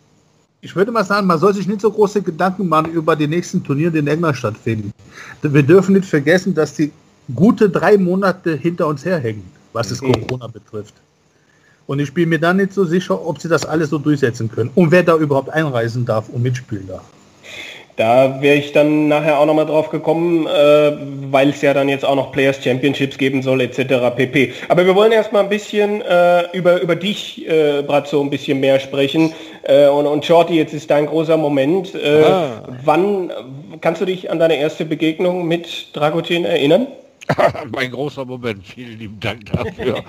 [0.61, 3.61] ich würde mal sagen, man soll sich nicht so große Gedanken machen über die nächsten
[3.61, 4.93] Turniere, die in England stattfinden.
[5.41, 6.93] Wir dürfen nicht vergessen, dass die
[7.35, 10.13] gute drei Monate hinter uns herhängen, was es mhm.
[10.13, 10.93] Corona betrifft.
[11.87, 14.69] Und ich bin mir dann nicht so sicher, ob sie das alles so durchsetzen können
[14.75, 17.03] und wer da überhaupt einreisen darf und mitspielen darf.
[17.99, 20.91] Da wäre ich dann nachher auch nochmal drauf gekommen, äh,
[21.31, 24.15] weil es ja dann jetzt auch noch Players Championships geben soll etc.
[24.15, 24.53] pp.
[24.69, 28.79] Aber wir wollen erstmal ein bisschen äh, über, über dich, äh, Brazzo, ein bisschen mehr
[28.79, 29.33] sprechen.
[29.63, 31.93] Äh, und, und Shorty, jetzt ist dein großer Moment.
[31.93, 32.63] Ah.
[32.85, 33.33] Wann
[33.81, 36.87] kannst du dich an deine erste Begegnung mit Dragutin erinnern?
[37.71, 38.65] mein großer Moment.
[38.65, 40.03] Vielen lieben Dank dafür.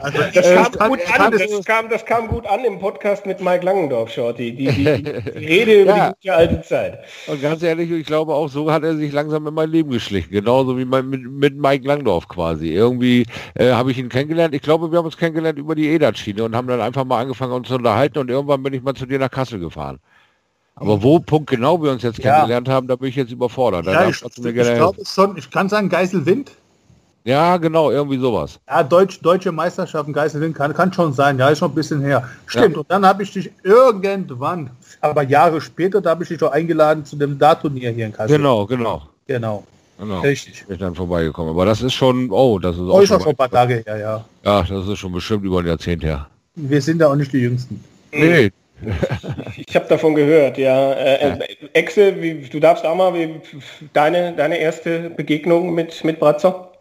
[0.00, 3.40] also, das, kam kann, gut an, das, kam, das kam gut an im Podcast mit
[3.40, 4.54] Mike Langendorf, Shorty.
[4.54, 6.08] Die, die, die Rede über ja.
[6.08, 6.98] die gute alte Zeit.
[7.26, 10.30] Und ganz ehrlich, ich glaube auch, so hat er sich langsam in mein Leben geschlichen.
[10.30, 12.68] Genauso wie mein, mit, mit Mike Langdorf quasi.
[12.68, 14.54] Irgendwie äh, habe ich ihn kennengelernt.
[14.54, 17.52] Ich glaube, wir haben uns kennengelernt über die EDAT-Schiene und haben dann einfach mal angefangen,
[17.52, 19.98] uns zu unterhalten und irgendwann bin ich mal zu dir nach Kassel gefahren.
[20.76, 22.32] Aber wo Punkt genau wir uns jetzt ja.
[22.32, 23.86] kennengelernt haben, da bin ich jetzt überfordert.
[23.86, 26.50] Ja, ich, ich glaube schon, ich kann sagen Geiselwind.
[27.26, 28.60] Ja, genau, irgendwie sowas.
[28.68, 32.28] Ja, Deutsch, deutsche Meisterschaften, Geiselwind kann, kann schon sein, ja, ist schon ein bisschen her.
[32.46, 32.80] Stimmt, ja.
[32.80, 34.68] und dann habe ich dich irgendwann,
[35.00, 38.36] aber Jahre später, da habe ich dich auch eingeladen zu dem Dartturnier hier in Kassel.
[38.36, 39.02] Genau, genau.
[39.26, 39.64] Genau.
[39.98, 40.20] Genau.
[40.20, 40.66] Richtig.
[40.66, 41.50] Bin dann vorbeigekommen.
[41.50, 43.82] Aber das ist schon, oh, das ist auch, oh, ist schon, schon ein paar Tage
[43.86, 44.24] her, ja.
[44.44, 46.26] Ja, das ist schon bestimmt über ein Jahrzehnt her.
[46.56, 47.82] Wir sind da auch nicht die Jüngsten.
[48.12, 48.50] Nee,
[49.56, 50.92] ich habe davon gehört, ja.
[50.92, 53.40] Äh, äh, Exe, wie, du darfst auch mal wie,
[53.92, 56.72] deine, deine erste Begegnung mit, mit Bratzer?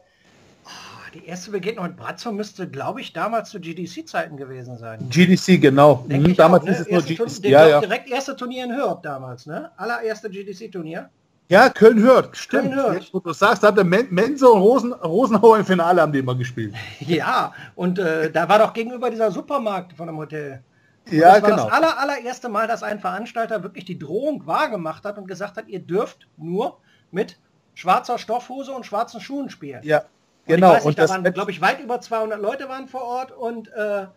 [0.65, 0.69] Ah,
[1.13, 5.07] die erste Begegnung mit Bratzer müsste, glaube ich, damals zu GDC-Zeiten gewesen sein.
[5.09, 6.05] GDC, genau.
[6.07, 6.73] Mhm, damals auch, ne?
[6.73, 7.45] ist es nur GDC.
[7.45, 7.79] Ja, ja.
[7.79, 9.71] Direkt erste Turnier in Hürth damals, ne?
[9.77, 11.09] Allererste GDC-Turnier.
[11.49, 12.63] Ja, Köln hört, stimmt.
[12.63, 12.95] Köln hört.
[12.95, 16.19] Jetzt, wo du sagst, da hat der Mense und Rosen, Rosenhauer im Finale haben die
[16.19, 16.73] immer gespielt.
[16.99, 20.63] Ja, und äh, da war doch gegenüber dieser Supermarkt von dem Hotel.
[21.09, 21.63] Ja, das war genau.
[21.65, 25.67] das aller, allererste Mal, dass ein Veranstalter wirklich die Drohung wahrgemacht hat und gesagt hat,
[25.67, 26.79] ihr dürft nur
[27.11, 27.39] mit
[27.73, 29.83] schwarzer Stoffhose und schwarzen Schuhen spielen.
[29.83, 30.05] Ja,
[30.45, 30.69] genau.
[30.69, 33.71] Und, nicht, und da waren, glaube ich, weit über 200 Leute waren vor Ort und
[33.73, 34.07] äh,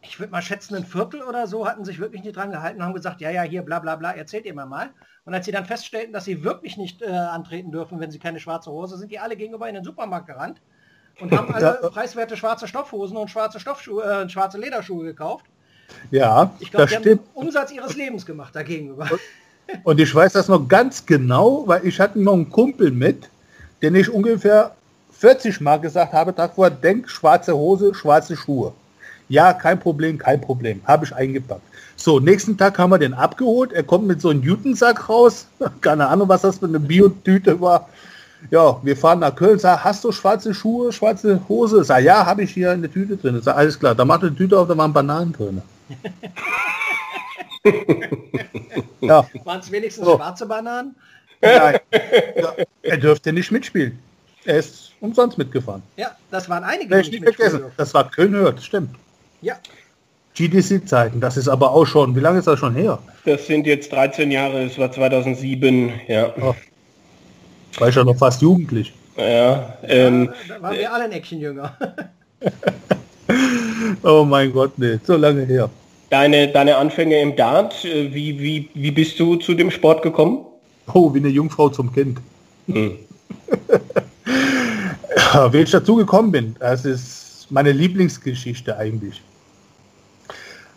[0.00, 2.86] ich würde mal schätzen, ein Viertel oder so hatten sich wirklich nicht dran gehalten und
[2.86, 4.90] haben gesagt, ja, ja, hier, bla, bla, bla, erzählt ihr mir mal.
[5.24, 8.38] Und als sie dann feststellten, dass sie wirklich nicht äh, antreten dürfen, wenn sie keine
[8.38, 10.60] schwarze Hose sind, die alle gegenüber in den Supermarkt gerannt
[11.20, 15.46] und haben alle preiswerte schwarze Stoffhosen und schwarze Stoffschuhe, äh, schwarze Lederschuhe gekauft
[16.10, 17.06] ja, ich glaube, die stimmt.
[17.06, 18.90] haben den Umsatz ihres Lebens gemacht dagegen.
[18.92, 19.20] Und,
[19.84, 23.28] und ich weiß das noch ganz genau, weil ich hatte noch einen Kumpel mit,
[23.82, 24.74] den ich ungefähr
[25.12, 28.72] 40 Mal gesagt habe, davor, denk schwarze Hose, schwarze Schuhe.
[29.28, 30.80] Ja, kein Problem, kein Problem.
[30.84, 31.62] Habe ich eingepackt.
[31.96, 33.72] So, nächsten Tag haben wir den abgeholt.
[33.72, 35.46] Er kommt mit so einem Jutensack raus.
[35.80, 37.88] Keine Ahnung, was das für eine Biotüte war.
[38.52, 39.58] Ja, wir fahren nach Köln.
[39.58, 41.82] Sag, hast du schwarze Schuhe, schwarze Hose?
[41.82, 43.40] Sag, ja, habe ich hier in der Tüte drin.
[43.42, 43.96] Sag, alles klar.
[43.96, 45.60] Da macht die Tüte auf, da waren Bananen drin.
[49.00, 49.26] Ja.
[49.44, 50.16] Waren es wenigstens so.
[50.16, 50.94] schwarze Bananen?
[51.40, 51.78] Nein.
[52.36, 53.98] Ja, er dürfte nicht mitspielen.
[54.44, 55.82] Er ist umsonst mitgefahren.
[55.96, 57.00] Ja, das waren einige.
[57.00, 57.64] Ich nicht vergessen.
[57.76, 58.96] Das war Köln hört, stimmt.
[59.40, 59.56] Ja.
[60.34, 63.00] GDC-Zeiten, das ist aber auch schon, wie lange ist das schon her?
[63.24, 66.32] Das sind jetzt 13 Jahre, es war 2007, ja.
[66.40, 66.54] Oh.
[67.78, 68.92] War ich ja noch fast jugendlich.
[69.16, 71.76] Ja, ähm, da waren wir alle ein Eckchen jünger.
[74.02, 75.70] oh mein Gott, nee, so lange her.
[76.10, 80.44] Deine, deine Anfänge im Dart, äh, wie, wie, wie bist du zu dem Sport gekommen?
[80.92, 82.18] Oh, wie eine Jungfrau zum Kind.
[82.66, 82.98] Hm.
[85.34, 89.22] ja, wie ich dazu gekommen bin, das ist meine Lieblingsgeschichte eigentlich.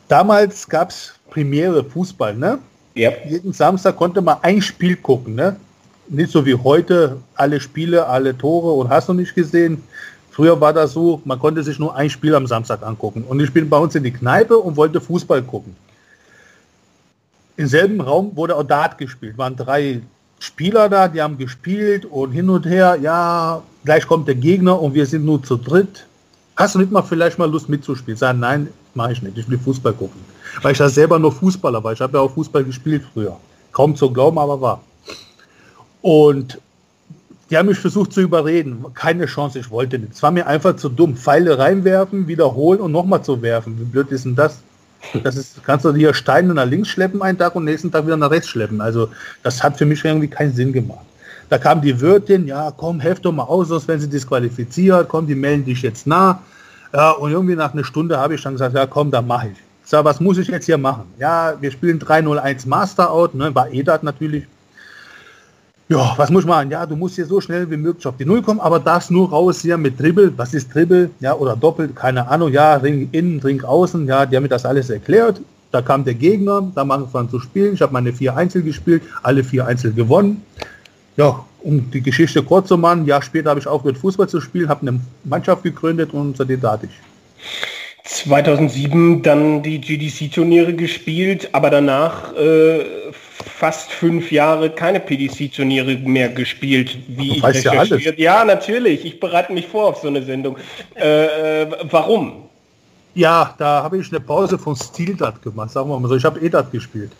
[0.07, 2.59] Damals gab es Premiere Fußball, ne?
[2.95, 3.11] Ja.
[3.25, 5.55] Jeden Samstag konnte man ein Spiel gucken, ne?
[6.09, 9.81] Nicht so wie heute, alle Spiele, alle Tore und hast du nicht gesehen.
[10.41, 13.23] Früher war das so, man konnte sich nur ein Spiel am Samstag angucken.
[13.30, 15.75] Und ich bin bei uns in die Kneipe und wollte Fußball gucken.
[17.58, 19.38] Im selben Raum wurde auch Dart gespielt.
[19.38, 20.01] Waren drei
[20.39, 24.95] Spieler da, die haben gespielt und hin und her, ja, gleich kommt der Gegner und
[24.95, 26.08] wir sind nur zu dritt.
[26.56, 28.17] Hast du nicht mal vielleicht mal Lust mitzuspielen?
[28.17, 30.21] Sagen, nein, mache ich nicht, ich will Fußball gucken.
[30.63, 33.38] Weil ich ja selber nur Fußballer war, ich habe ja auch Fußball gespielt früher.
[33.71, 34.82] Kaum zu glauben, aber war.
[36.01, 36.60] Und
[37.51, 38.85] die haben mich versucht zu überreden.
[38.93, 40.13] Keine Chance, ich wollte nicht.
[40.13, 41.17] Es war mir einfach zu dumm.
[41.17, 43.77] Pfeile reinwerfen, wiederholen und nochmal zu werfen.
[43.77, 44.59] Wie blöd ist denn das?
[45.23, 48.15] Das ist, kannst du hier Steine nach links schleppen einen Tag und nächsten Tag wieder
[48.15, 48.79] nach rechts schleppen.
[48.79, 49.09] Also
[49.43, 51.05] das hat für mich irgendwie keinen Sinn gemacht.
[51.49, 55.27] Da kam die Wirtin, ja komm, helft doch mal aus, sonst werden sie disqualifiziert, komm,
[55.27, 56.41] die melden dich jetzt nah.
[56.93, 59.57] Ja, und irgendwie nach einer Stunde habe ich dann gesagt, ja komm, dann mache ich.
[59.83, 61.03] So, was muss ich jetzt hier machen?
[61.19, 64.45] Ja, wir spielen 301 Master Out, ne, war EDAT natürlich
[65.91, 66.71] ja, was muss machen?
[66.71, 69.30] Ja, du musst hier so schnell wie möglich auf die Null kommen, aber darfst nur
[69.30, 70.32] raus hier mit Dribbel.
[70.38, 71.10] Was ist Dribbel?
[71.19, 72.54] Ja, oder doppelt, keine Ahnung.
[72.54, 74.08] Ja, Ring innen, Ring außen.
[74.08, 75.41] Ja, die haben mir das alles erklärt.
[75.71, 77.73] Da kam der Gegner, da haben angefangen zu spielen.
[77.73, 80.41] Ich habe meine vier Einzel gespielt, alle vier Einzel gewonnen.
[81.17, 84.39] Ja, um die Geschichte kurz zu machen, ein Jahr später habe ich aufgehört Fußball zu
[84.39, 86.89] spielen, habe eine Mannschaft gegründet und seitdem da ich.
[88.06, 93.00] 2007 dann die GDC-Turniere gespielt, aber danach äh,
[93.62, 98.17] fast fünf Jahre keine PDC-Turniere mehr gespielt, wie ich recherchiert.
[98.17, 99.06] Ja, ja, natürlich.
[99.06, 100.58] Ich bereite mich vor auf so eine Sendung.
[100.95, 102.50] Äh, äh, warum?
[103.13, 106.15] Ja, da habe ich eine Pause von Stildat gemacht, sagen wir mal so.
[106.15, 107.12] Ich habe EDAT gespielt.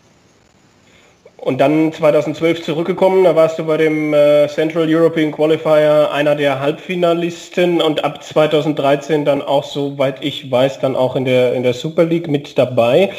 [1.38, 6.60] Und dann 2012 zurückgekommen, da warst du bei dem äh, Central European Qualifier einer der
[6.60, 11.74] Halbfinalisten und ab 2013 dann auch, soweit ich weiß, dann auch in der, in der
[11.74, 13.12] Super League mit dabei.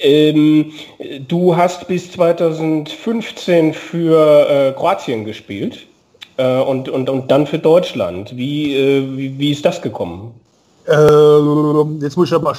[0.00, 0.72] Ähm,
[1.28, 5.86] du hast bis 2015 für äh, Kroatien gespielt
[6.38, 8.36] äh, und, und, und dann für Deutschland.
[8.36, 10.34] Wie, äh, wie, wie ist das gekommen?
[10.86, 12.54] Äh, jetzt muss ich aber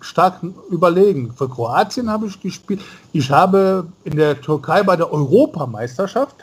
[0.00, 1.32] stark überlegen.
[1.36, 2.80] Für Kroatien habe ich gespielt.
[3.12, 6.36] Ich habe in der Türkei bei der Europameisterschaft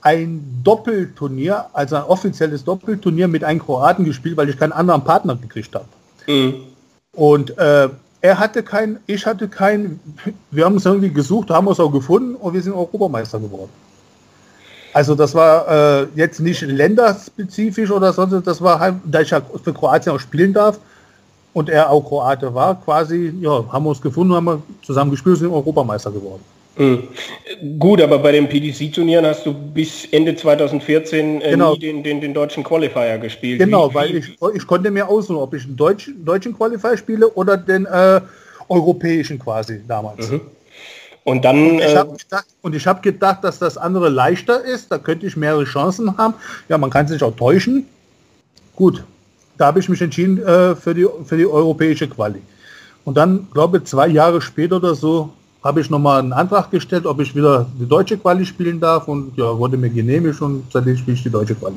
[0.00, 5.36] ein Doppelturnier, also ein offizielles Doppelturnier mit einem Kroaten gespielt, weil ich keinen anderen Partner
[5.36, 5.86] gekriegt habe.
[6.26, 6.54] Mhm.
[7.12, 7.88] Und äh,
[8.22, 10.00] er hatte keinen, ich hatte keinen.
[10.50, 13.70] Wir haben es irgendwie gesucht, haben es auch gefunden und wir sind Europameister geworden.
[14.94, 19.40] Also das war äh, jetzt nicht länderspezifisch oder sonst, das war halt, da ich ja
[19.64, 20.78] für Kroatien auch spielen darf
[21.54, 25.38] und er auch Kroate war, quasi, ja, haben wir uns gefunden, haben wir zusammen gespielt,
[25.38, 26.44] sind Europameister geworden.
[26.76, 27.08] Mhm.
[27.78, 31.74] Gut, aber bei den PDC-Turnieren hast du bis Ende 2014 äh, genau.
[31.74, 33.58] nie den, den, den, deutschen Qualifier gespielt.
[33.58, 37.28] Genau, wie, weil ich, ich konnte mir aussuchen, ob ich einen Deutsch, deutschen Qualifier spiele
[37.28, 38.20] oder den äh,
[38.68, 40.30] europäischen quasi damals.
[40.30, 40.40] Mhm.
[41.24, 41.72] Und dann.
[41.72, 42.16] Und ich habe
[42.64, 46.34] äh, hab gedacht, dass das andere leichter ist, da könnte ich mehrere Chancen haben.
[46.68, 47.86] Ja, man kann sich auch täuschen.
[48.74, 49.04] Gut,
[49.58, 52.40] da habe ich mich entschieden äh, für, die, für die europäische Quali.
[53.04, 55.30] Und dann, glaube ich, zwei Jahre später oder so,
[55.62, 59.36] habe ich nochmal einen Antrag gestellt, ob ich wieder die deutsche Quali spielen darf und
[59.36, 61.76] ja, wurde mir genehmigt und seitdem spiele ich die deutsche Quali.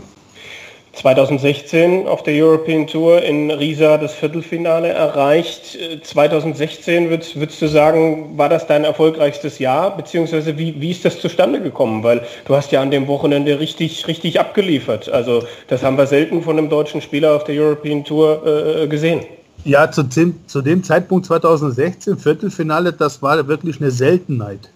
[0.96, 5.78] 2016 auf der European Tour in Riesa das Viertelfinale erreicht.
[6.04, 9.96] 2016 würdest, würdest du sagen, war das dein erfolgreichstes Jahr?
[9.96, 12.02] Beziehungsweise wie, wie ist das zustande gekommen?
[12.04, 15.10] Weil du hast ja an dem Wochenende richtig, richtig abgeliefert.
[15.10, 19.26] Also das haben wir selten von einem deutschen Spieler auf der European Tour äh, gesehen.
[19.66, 24.70] Ja, zu dem, zu dem Zeitpunkt 2016, Viertelfinale, das war wirklich eine Seltenheit.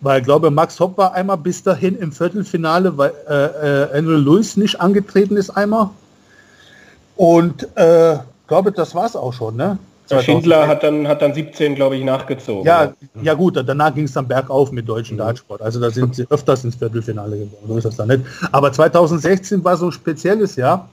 [0.00, 4.16] Weil ich glaube, Max Hopp war einmal bis dahin im Viertelfinale, weil äh, äh, Andrew
[4.16, 5.90] Lewis nicht angetreten ist einmal.
[7.16, 9.76] Und äh, glaube, das war es auch schon, ne?
[10.22, 12.64] Schindler hat dann, hat dann 17, glaube ich, nachgezogen.
[12.64, 15.18] Ja, ja gut, danach ging es dann bergauf mit deutschen mhm.
[15.18, 15.60] Dartsport.
[15.60, 18.20] Also da sind sie öfters ins Viertelfinale geworden, so ist das dann nicht.
[18.50, 20.88] Aber 2016 war so ein spezielles Jahr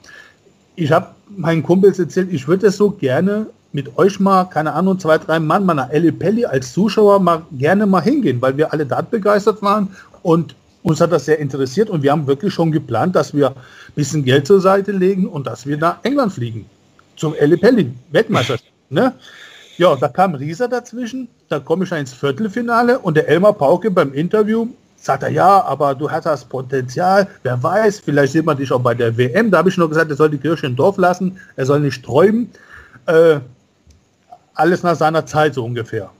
[0.76, 4.98] ich habe meinen Kumpels erzählt, ich würde es so gerne mit euch mal, keine Ahnung,
[4.98, 8.86] zwei, drei Mann nach Eli Pelli als Zuschauer mal gerne mal hingehen, weil wir alle
[8.86, 9.88] dort begeistert waren
[10.22, 13.54] und uns hat das sehr interessiert und wir haben wirklich schon geplant, dass wir ein
[13.96, 16.64] bisschen Geld zur Seite legen und dass wir nach England fliegen.
[17.16, 18.56] Zum Eli Pelli, Weltmeister.
[18.90, 19.12] ne?
[19.78, 24.12] Ja, da kam Rieser dazwischen, da komme ich ins Viertelfinale und der Elmar Pauke beim
[24.14, 24.68] Interview
[25.06, 28.80] Sagt er, ja, aber du hast das Potenzial, wer weiß, vielleicht sieht man dich auch
[28.80, 29.52] bei der WM.
[29.52, 32.04] Da habe ich nur gesagt, er soll die Kirche im Dorf lassen, er soll nicht
[32.04, 32.50] träumen.
[33.06, 33.38] Äh,
[34.54, 36.10] alles nach seiner Zeit so ungefähr.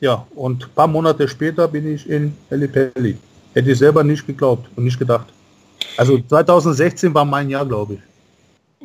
[0.00, 3.16] Ja, und ein paar Monate später bin ich in Pelli.
[3.54, 5.26] Hätte ich selber nicht geglaubt und nicht gedacht.
[5.96, 8.00] Also 2016 war mein Jahr, glaube ich.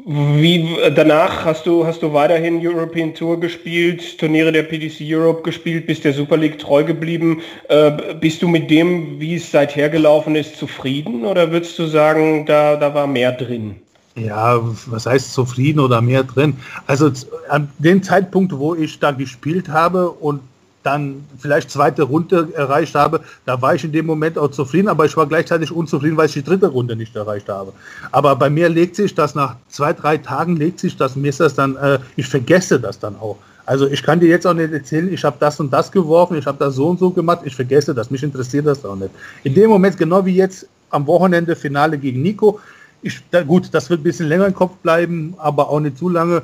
[0.05, 5.87] Wie danach hast du hast du weiterhin European Tour gespielt, Turniere der PDC Europe gespielt,
[5.87, 7.41] bist der Super League treu geblieben.
[7.67, 12.45] Äh, bist du mit dem, wie es seither gelaufen ist, zufrieden oder würdest du sagen,
[12.45, 13.75] da, da war mehr drin?
[14.15, 16.57] Ja, was heißt zufrieden oder mehr drin?
[16.85, 17.11] Also
[17.49, 20.41] an dem Zeitpunkt, wo ich da gespielt habe und
[20.87, 25.05] dann vielleicht zweite Runde erreicht habe, da war ich in dem Moment auch zufrieden, aber
[25.05, 27.73] ich war gleichzeitig unzufrieden, weil ich die dritte Runde nicht erreicht habe.
[28.11, 31.41] Aber bei mir legt sich das nach zwei, drei Tagen legt sich das, mir ist
[31.41, 33.37] das dann, äh, ich vergesse das dann auch.
[33.65, 36.45] Also ich kann dir jetzt auch nicht erzählen, ich habe das und das geworfen, ich
[36.45, 39.11] habe das so und so gemacht, ich vergesse das, mich interessiert das auch nicht.
[39.43, 42.61] In dem Moment, genau wie jetzt am Wochenende Finale gegen Nico,
[43.01, 46.07] ich, da, gut, das wird ein bisschen länger im Kopf bleiben, aber auch nicht zu
[46.07, 46.43] lange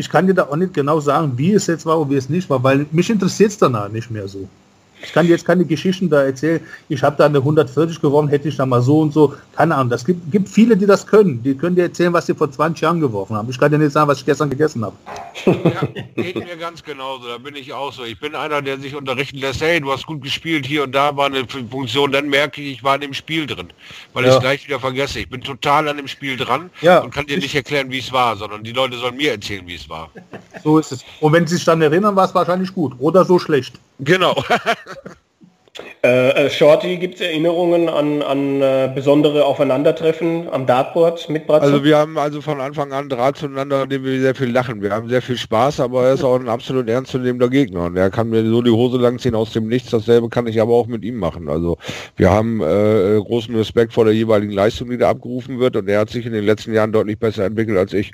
[0.00, 2.30] ich kann dir da auch nicht genau sagen, wie es jetzt war und wie es
[2.30, 4.48] nicht war, weil mich interessiert es danach nicht mehr so.
[5.02, 6.60] Ich kann jetzt keine Geschichten da erzählen.
[6.88, 9.34] Ich habe da eine 140 geworfen, hätte ich da mal so und so.
[9.56, 9.90] Keine Ahnung.
[9.90, 11.42] Das gibt, gibt viele, die das können.
[11.42, 13.48] Die können dir erzählen, was sie vor 20 Jahren geworfen haben.
[13.50, 14.96] Ich kann dir nicht sagen, was ich gestern gegessen habe.
[15.46, 17.28] Ja, geht mir ganz genauso.
[17.28, 18.04] Da bin ich auch so.
[18.04, 21.16] Ich bin einer, der sich unterrichten lässt, hey, du hast gut gespielt, hier und da
[21.16, 22.12] war eine Funktion.
[22.12, 23.68] Dann merke ich, ich war in dem Spiel drin,
[24.12, 24.30] weil ja.
[24.30, 25.20] ich es gleich wieder vergesse.
[25.20, 28.12] Ich bin total an dem Spiel dran ja, und kann dir nicht erklären, wie es
[28.12, 30.10] war, sondern die Leute sollen mir erzählen, wie es war.
[30.62, 31.04] So ist es.
[31.20, 33.78] Und wenn sie sich dann erinnern, war es wahrscheinlich gut oder so schlecht.
[34.00, 34.42] Genau.
[36.02, 41.66] Äh, äh, Shorty, gibt es Erinnerungen an, an äh, besondere Aufeinandertreffen am Dartboard mit Bratzo?
[41.66, 44.82] Also wir haben also von Anfang an Draht zueinander, an dem wir sehr viel lachen.
[44.82, 47.84] Wir haben sehr viel Spaß, aber er ist auch ein absolut ernstzunehmender Gegner.
[47.84, 49.90] Und er kann mir so die Hose langziehen aus dem Nichts.
[49.90, 51.48] Dasselbe kann ich aber auch mit ihm machen.
[51.48, 51.76] Also
[52.16, 55.76] wir haben äh, großen Respekt vor der jeweiligen Leistung, die da abgerufen wird.
[55.76, 58.10] Und er hat sich in den letzten Jahren deutlich besser entwickelt als ich.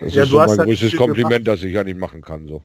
[0.00, 1.60] Das ja, ist so mein halt größtes Kompliment, gemacht.
[1.60, 2.46] das ich an ihm machen kann.
[2.46, 2.62] So.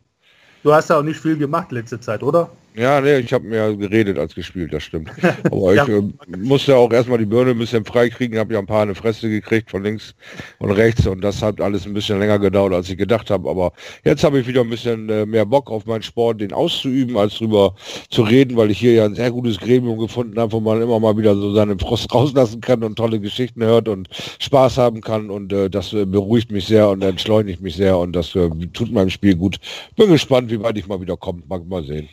[0.64, 2.50] Du hast ja auch nicht viel gemacht letzte Zeit, oder?
[2.76, 5.12] Ja, nee, ich habe mehr geredet als gespielt, das stimmt.
[5.44, 5.84] Aber ja.
[5.84, 8.96] ich äh, musste auch erstmal die Birne ein bisschen freikriegen, habe ja ein paar eine
[8.96, 10.16] Fresse gekriegt von links
[10.60, 13.50] und rechts und das hat alles ein bisschen länger gedauert, als ich gedacht habe.
[13.50, 13.74] Aber
[14.06, 17.36] jetzt habe ich wieder ein bisschen äh, mehr Bock auf meinen Sport, den auszuüben, als
[17.36, 17.76] drüber
[18.10, 21.00] zu reden, weil ich hier ja ein sehr gutes Gremium gefunden habe, wo man immer
[21.00, 24.08] mal wieder so seinen Frost rauslassen kann und tolle Geschichten hört und
[24.40, 28.14] Spaß haben kann und äh, das äh, beruhigt mich sehr und entschleunigt mich sehr und
[28.14, 29.58] das äh, tut meinem Spiel gut.
[29.98, 31.44] Bin gespannt, wie weit ich mal wieder komme.
[31.50, 32.08] Mag mal sehen.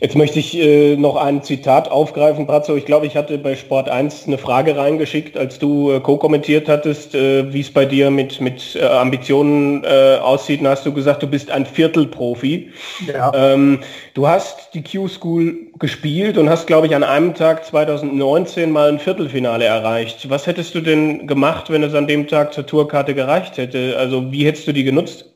[0.00, 2.74] Jetzt möchte ich äh, noch ein Zitat aufgreifen, Brazzo.
[2.74, 7.14] Ich glaube, ich hatte bei Sport 1 eine Frage reingeschickt, als du äh, co-kommentiert hattest,
[7.14, 10.60] äh, wie es bei dir mit, mit äh, Ambitionen äh, aussieht.
[10.60, 12.70] Und hast du gesagt, du bist ein Viertelprofi.
[13.06, 13.32] Ja.
[13.34, 13.80] Ähm,
[14.14, 18.98] du hast die Q-School gespielt und hast, glaube ich, an einem Tag 2019 mal ein
[18.98, 20.28] Viertelfinale erreicht.
[20.28, 23.96] Was hättest du denn gemacht, wenn es an dem Tag zur Tourkarte gereicht hätte?
[23.98, 25.26] Also wie hättest du die genutzt?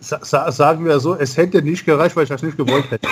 [0.00, 3.06] Sa sagen wir so, es hätte nicht gereicht, weil ich das nicht gewollt hätte.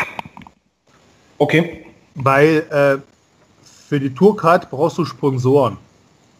[1.39, 1.85] Okay.
[2.15, 2.99] Weil äh,
[3.89, 5.77] für die Tourcard brauchst du Sponsoren.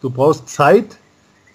[0.01, 0.97] Du brauchst Zeit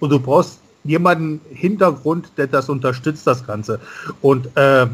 [0.01, 3.81] und du brauchst jemanden Hintergrund, der das unterstützt, das Ganze.
[4.21, 4.87] Und äh,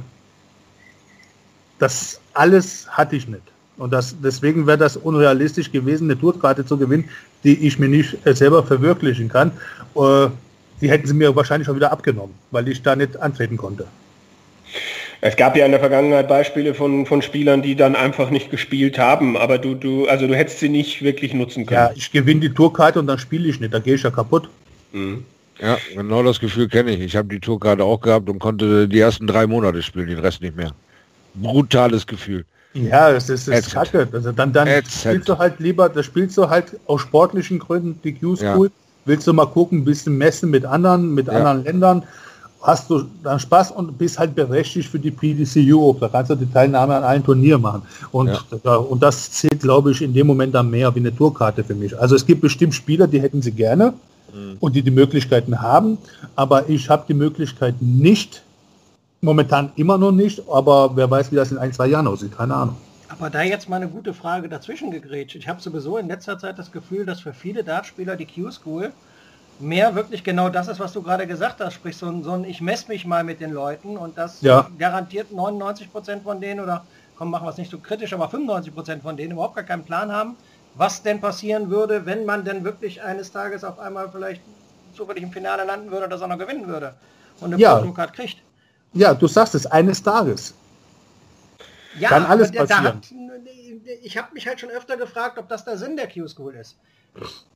[1.78, 3.42] das alles hatte ich nicht.
[3.76, 7.08] Und das, deswegen wäre das unrealistisch gewesen, eine Tourkarte zu gewinnen,
[7.44, 9.52] die ich mir nicht äh, selber verwirklichen kann.
[9.96, 10.28] Äh,
[10.80, 13.86] die hätten sie mir wahrscheinlich schon wieder abgenommen, weil ich da nicht antreten konnte.
[15.22, 18.98] Es gab ja in der Vergangenheit Beispiele von, von Spielern, die dann einfach nicht gespielt
[18.98, 21.88] haben, aber du, du, also du hättest sie nicht wirklich nutzen können.
[21.88, 24.48] Ja, ich gewinne die Tourkarte und dann spiele ich nicht, da gehe ich ja kaputt.
[24.92, 25.24] Mhm.
[25.60, 27.00] Ja, genau das Gefühl kenne ich.
[27.00, 30.40] Ich habe die Tourkarte auch gehabt und konnte die ersten drei Monate spielen, den Rest
[30.40, 30.72] nicht mehr.
[31.34, 32.46] Brutales Gefühl.
[32.72, 34.08] Ja, es ist, ist kacke.
[34.10, 38.14] Also dann, dann spielst du halt lieber, das spielst du halt aus sportlichen Gründen die
[38.14, 38.68] Q-School.
[38.68, 38.72] Ja.
[39.04, 41.34] Willst du mal gucken, ein bisschen messen mit anderen, mit ja.
[41.34, 42.04] anderen Ländern
[42.62, 46.00] hast du dann Spaß und bist halt berechtigt für die PDC Europe.
[46.00, 47.82] Da kannst du die Teilnahme an einem Turnier machen.
[48.12, 48.28] Und,
[48.64, 48.76] ja.
[48.76, 51.98] und das zählt, glaube ich, in dem Moment dann mehr wie eine Tourkarte für mich.
[51.98, 53.94] Also es gibt bestimmt Spieler, die hätten sie gerne
[54.34, 54.56] mhm.
[54.60, 55.98] und die die Möglichkeiten haben,
[56.36, 58.42] aber ich habe die Möglichkeit nicht,
[59.22, 62.54] momentan immer noch nicht, aber wer weiß, wie das in ein, zwei Jahren aussieht, keine
[62.54, 62.76] Ahnung.
[63.08, 65.34] Aber da jetzt mal eine gute Frage dazwischen gegrätscht.
[65.34, 68.92] Ich habe sowieso in letzter Zeit das Gefühl, dass für viele Dartspieler die Q-School
[69.60, 72.44] mehr wirklich genau das ist, was du gerade gesagt hast, sprich so ein, so ein
[72.44, 74.68] ich messe mich mal mit den Leuten und das ja.
[74.78, 76.84] garantiert 99 Prozent von denen oder
[77.16, 79.84] komm, machen wir es nicht so kritisch, aber 95 Prozent von denen überhaupt gar keinen
[79.84, 80.36] Plan haben,
[80.74, 84.42] was denn passieren würde, wenn man denn wirklich eines Tages auf einmal vielleicht
[84.94, 86.94] zufällig im Finale landen würde oder noch gewinnen würde
[87.40, 87.80] und eine ja.
[87.94, 88.38] Card kriegt.
[88.92, 90.54] Ja, du sagst es, eines Tages.
[91.98, 92.84] Ja, Kann alles passieren.
[92.84, 93.12] Hat,
[94.02, 96.76] ich habe mich halt schon öfter gefragt, ob das der Sinn der Q-School ist.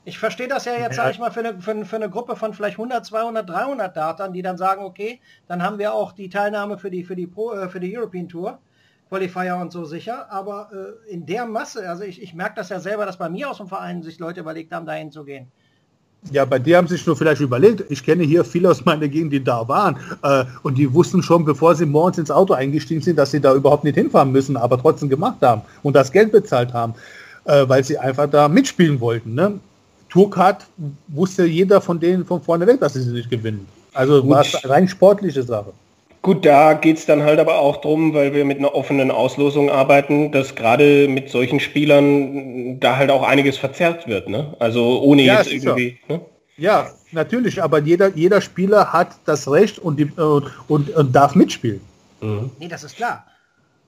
[0.07, 2.53] Ich verstehe das ja jetzt, sage ich mal, für eine, für, für, eine Gruppe von
[2.53, 6.77] vielleicht 100, 200, 300 Datern, die dann sagen, okay, dann haben wir auch die Teilnahme
[6.77, 8.59] für die, für die, Pro, äh, für die European Tour,
[9.09, 10.31] Qualifier und so sicher.
[10.31, 10.69] Aber
[11.09, 13.57] äh, in der Masse, also ich, ich merke das ja selber, dass bei mir aus
[13.57, 15.47] dem Verein sich Leute überlegt haben, dahin zu gehen.
[16.31, 17.85] Ja, bei dir haben sich nur vielleicht überlegt.
[17.91, 19.99] Ich kenne hier viele aus meiner Gegend, die da waren.
[20.23, 23.55] Äh, und die wussten schon, bevor sie morgens ins Auto eingestiegen sind, dass sie da
[23.55, 26.95] überhaupt nicht hinfahren müssen, aber trotzdem gemacht haben und das Geld bezahlt haben
[27.45, 29.35] äh, weil sie einfach da mitspielen wollten.
[29.35, 29.59] Ne?
[30.09, 30.67] Tourcard
[31.09, 33.67] wusste jeder von denen von vorne weg, dass sie sie nicht gewinnen.
[33.93, 35.73] Also war es rein sportliche Sache.
[36.23, 39.69] Gut, da geht es dann halt aber auch drum, weil wir mit einer offenen Auslosung
[39.69, 44.29] arbeiten, dass gerade mit solchen Spielern da halt auch einiges verzerrt wird.
[44.29, 44.55] Ne?
[44.59, 45.77] Also ohne Ja, jetzt sicher.
[45.77, 45.99] irgendwie.
[46.09, 46.21] Ne?
[46.57, 51.35] Ja, natürlich, aber jeder, jeder Spieler hat das Recht und, die, äh, und, und darf
[51.35, 51.81] mitspielen.
[52.59, 53.27] Nee, das ist klar.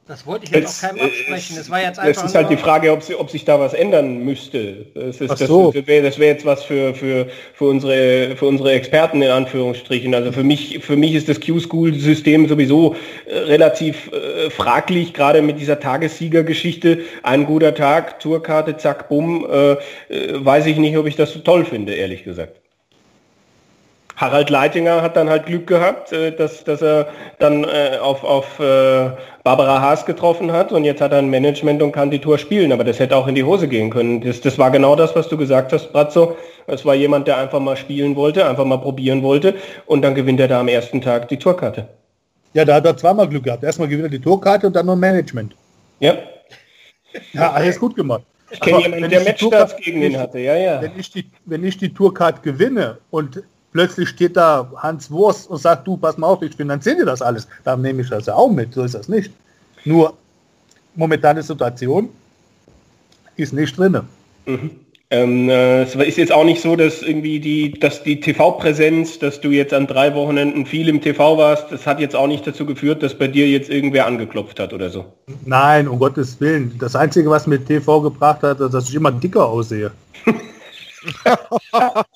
[0.08, 1.56] Das wollte ich jetzt Jetzt, auch keinem absprechen.
[1.58, 3.74] Es war jetzt Es einfach ist halt die Frage, ob, sie, ob sich da was
[3.74, 4.86] ändern müsste.
[4.94, 5.72] Das, ist, Ach das, so.
[5.72, 10.14] das wäre das wär jetzt was für, für, für, unsere, für unsere Experten in Anführungsstrichen.
[10.14, 12.94] Also für mich, für mich ist das Q-School-System sowieso
[13.26, 17.00] äh, relativ äh, fraglich, gerade mit dieser Tagessieger-Geschichte.
[17.24, 19.44] Ein guter Tag, Tourkarte, zack, bumm.
[19.50, 19.78] Äh, äh,
[20.34, 22.60] weiß ich nicht, ob ich das so toll finde, ehrlich gesagt.
[24.16, 27.08] Harald Leitinger hat dann halt Glück gehabt, äh, dass, dass er
[27.38, 29.10] dann äh, auf, auf äh,
[29.44, 32.72] Barbara Haas getroffen hat und jetzt hat er ein Management und kann die Tour spielen,
[32.72, 34.20] aber das hätte auch in die Hose gehen können.
[34.22, 36.36] Das, das war genau das, was du gesagt hast, Brazzo.
[36.66, 39.54] Es war jemand, der einfach mal spielen wollte, einfach mal probieren wollte
[39.86, 41.86] und dann gewinnt er da am ersten Tag die Tourkarte.
[42.54, 43.62] Ja, da hat er zweimal Glück gehabt.
[43.62, 45.54] Erstmal gewinnt er die Tourkarte und dann noch Management.
[46.00, 46.16] Ja,
[47.32, 48.22] Ja, alles gut gemacht.
[48.50, 50.38] ich kenne jemanden, der Matchstarts gegen ihn hatte.
[50.38, 50.80] Ja, ja.
[50.82, 53.42] Wenn ich die, wenn ich die Tourcard gewinne und
[53.76, 57.20] plötzlich steht da Hans Wurst und sagt, du, pass mal auf, ich finanziere dir das
[57.20, 58.72] alles, dann nehme ich das ja auch mit.
[58.72, 59.30] So ist das nicht.
[59.84, 60.14] Nur
[60.94, 62.08] momentane Situation
[63.36, 64.00] ist nicht drin.
[65.10, 69.42] Ähm, äh, es ist jetzt auch nicht so, dass irgendwie die, dass die TV-Präsenz, dass
[69.42, 72.64] du jetzt an drei Wochenenden viel im TV warst, das hat jetzt auch nicht dazu
[72.64, 75.04] geführt, dass bei dir jetzt irgendwer angeklopft hat oder so.
[75.44, 76.74] Nein, um Gottes Willen.
[76.80, 79.92] Das Einzige, was mir TV gebracht hat, ist, dass ich immer dicker aussehe.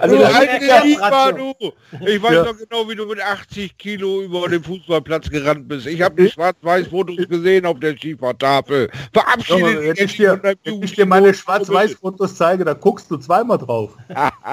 [0.00, 1.54] Also du Schiefer, Bratzo.
[1.60, 1.72] du!
[2.06, 2.44] Ich weiß Ja.
[2.44, 5.86] doch genau, wie du mit 80 Kilo über den Fußballplatz gerannt bist.
[5.86, 8.90] Ich habe die Schwarz-Weiß-Fotos gesehen auf der Schiefertafel.
[9.12, 11.32] Verabschiede dich wenn ich dir, wenn ich dir meine.
[11.34, 13.96] Schwarz-Weiß-Fotos zeige, da guckst du zweimal drauf.
[14.08, 14.46] Aber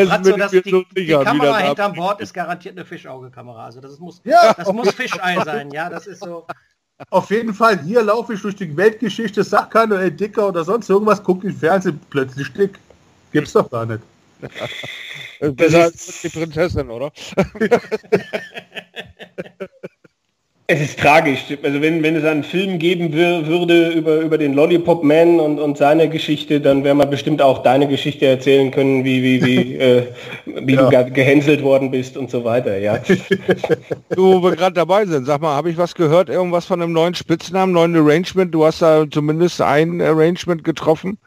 [0.00, 1.92] Das Bratzo, bin das, ich die, so die Kamera hinterm.
[1.94, 3.64] Bord ist garantiert eine Fischauge-Kamera.
[3.66, 5.70] Also das muss, Ja, das muss Fischei sein.
[5.70, 6.46] Ja, das ist so.
[7.10, 10.88] Auf jeden Fall, hier laufe ich durch die Weltgeschichte, sag keiner, ey, dicker oder sonst
[10.88, 12.78] irgendwas, guck ich Fernsehen, plötzlich dick.
[13.32, 14.00] Gibt's doch gar nicht.
[15.40, 17.10] Besser als die Prinzessin, oder?
[20.66, 21.40] es ist tragisch.
[21.62, 25.58] Also wenn, wenn es einen Film geben wür- würde über, über den Lollipop Man und,
[25.60, 29.74] und seine Geschichte, dann wäre man bestimmt auch deine Geschichte erzählen können, wie, wie, wie,
[29.78, 30.02] äh,
[30.46, 30.84] wie Ja.
[30.84, 32.78] du ge- gehänselt worden bist und so weiter.
[32.78, 32.98] Ja.
[34.14, 36.92] Du, wo wir gerade dabei sind, sag mal, habe ich was gehört, irgendwas von einem
[36.92, 38.54] neuen Spitznamen, neuen Arrangement?
[38.54, 41.18] Du hast da zumindest ein Arrangement getroffen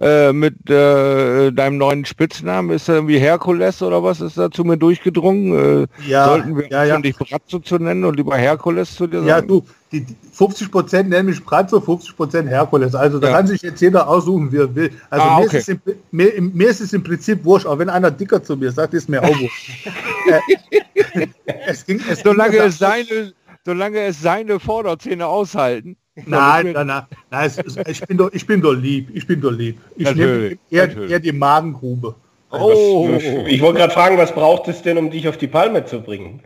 [0.00, 2.70] äh, mit äh, deinem neuen Spitznamen.
[2.70, 5.84] Ist da irgendwie Herkules oder was ist da zu mir durchgedrungen?
[5.84, 6.98] Äh, Ja, sollten wir ja, ja.
[6.98, 9.28] dich Bratzo zu nennen und lieber Herkules zu dir sagen?
[9.28, 12.94] Ja, du, die, die 50% nennen mich Bratzo, 50% Herkules.
[12.94, 13.36] Also da Ja.
[13.36, 14.90] kann sich jetzt jeder aussuchen, wie er will.
[15.10, 15.58] Also Ah, mir, okay.
[15.58, 15.80] ist es im,
[16.10, 19.08] mir, mir ist es im Prinzip wurscht, auch wenn einer dicker zu mir sagt, ist
[19.08, 19.70] mir auch wurscht.
[20.26, 21.26] äh,
[21.66, 23.32] es ging, es solange es seine,
[23.64, 25.96] solange es seine Vorderzähne aushalten.
[26.24, 29.50] Nein, nein, nein, nein es, ich, bin doch, ich bin doch lieb, ich bin doch
[29.50, 29.78] lieb.
[29.96, 32.14] Ich nehme eher, eher die Magengrube.
[32.50, 33.10] Oh,
[33.46, 36.40] Ich wollte gerade fragen, was braucht es denn, um dich auf die Palme zu bringen?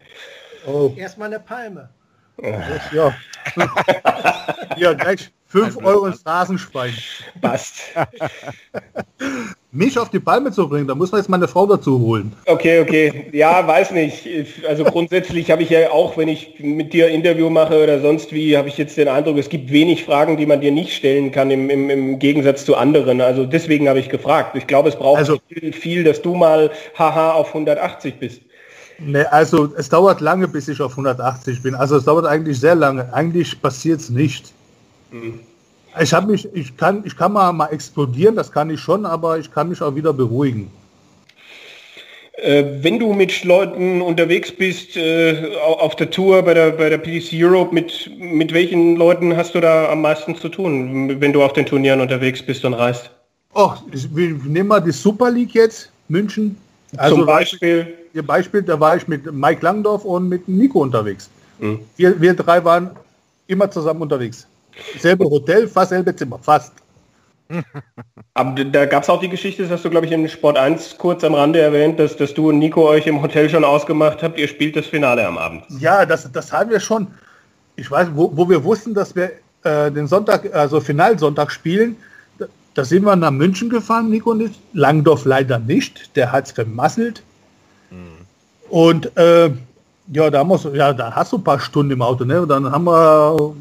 [0.67, 1.89] Oh, Erstmal eine Palme.
[2.93, 3.15] ja.
[4.77, 6.25] ja, gleich 5 Euro ins.
[7.41, 7.83] Passt.
[9.73, 12.33] Mich auf die Palme zu bringen, da muss man jetzt meine Frau dazu holen.
[12.47, 13.27] Okay, okay.
[13.33, 14.27] Ja, weiß nicht.
[14.69, 18.57] Also grundsätzlich habe ich ja auch, wenn ich mit dir Interview mache oder sonst wie,
[18.57, 21.53] habe ich jetzt den Eindruck, es gibt wenig Fragen, die man dir nicht stellen kann
[21.53, 23.21] im, im, im Gegensatz zu anderen.
[23.21, 24.57] Also deswegen habe ich gefragt.
[24.57, 28.43] Ich glaube, es braucht Also- viel, viel, dass du mal haha auf 180 bist.
[28.99, 31.77] Ne, also es dauert lange, bis ich auf 180 bin.
[31.77, 33.15] Also es dauert eigentlich sehr lange.
[33.15, 34.53] Eigentlich passiert es nicht.
[36.01, 39.39] Ich habe mich, ich kann, ich kann mal, mal explodieren, das kann ich schon, aber
[39.39, 40.71] ich kann mich auch wieder beruhigen.
[42.37, 46.89] Äh, wenn du mit Leuten unterwegs bist, äh, au- auf der Tour bei der, bei
[46.89, 51.33] der PDC Europe, mit, mit welchen Leuten hast du da am meisten zu tun, wenn
[51.33, 53.11] du auf den Turnieren unterwegs bist und reist?
[53.53, 56.57] Oh, ich, wir nehmen mal die Super League jetzt, München.
[56.97, 61.29] Also Zum Beispiel, Ihr Beispiel, da war ich mit Mike Langdorf und mit Nico unterwegs.
[61.59, 61.81] Mhm.
[61.97, 62.91] Wir, wir drei waren
[63.49, 64.47] immer zusammen unterwegs.
[64.99, 66.73] Selbe Hotel, fast selbe Zimmer, fast.
[68.35, 70.97] Aber da gab es auch die Geschichte, das hast du, glaube ich, im Sport 1
[70.99, 74.39] kurz am Rande erwähnt, dass, dass du und Nico euch im Hotel schon ausgemacht habt,
[74.39, 75.65] ihr spielt das Finale am Abend.
[75.81, 77.09] Ja, das, das haben wir schon.
[77.77, 79.33] Ich weiß, wo, wo wir wussten, dass wir
[79.65, 81.97] äh, den Sonntag, also Finalsonntag spielen,
[82.39, 84.53] da, da sind wir nach München gefahren, Nico und ich.
[84.73, 87.23] Langdorf leider nicht, der hat es vermasselt.
[88.71, 89.51] Und äh,
[90.13, 92.41] ja, da, so, ja, da hast du ein paar Stunden im Auto, ne?
[92.43, 93.55] Und dann haben wir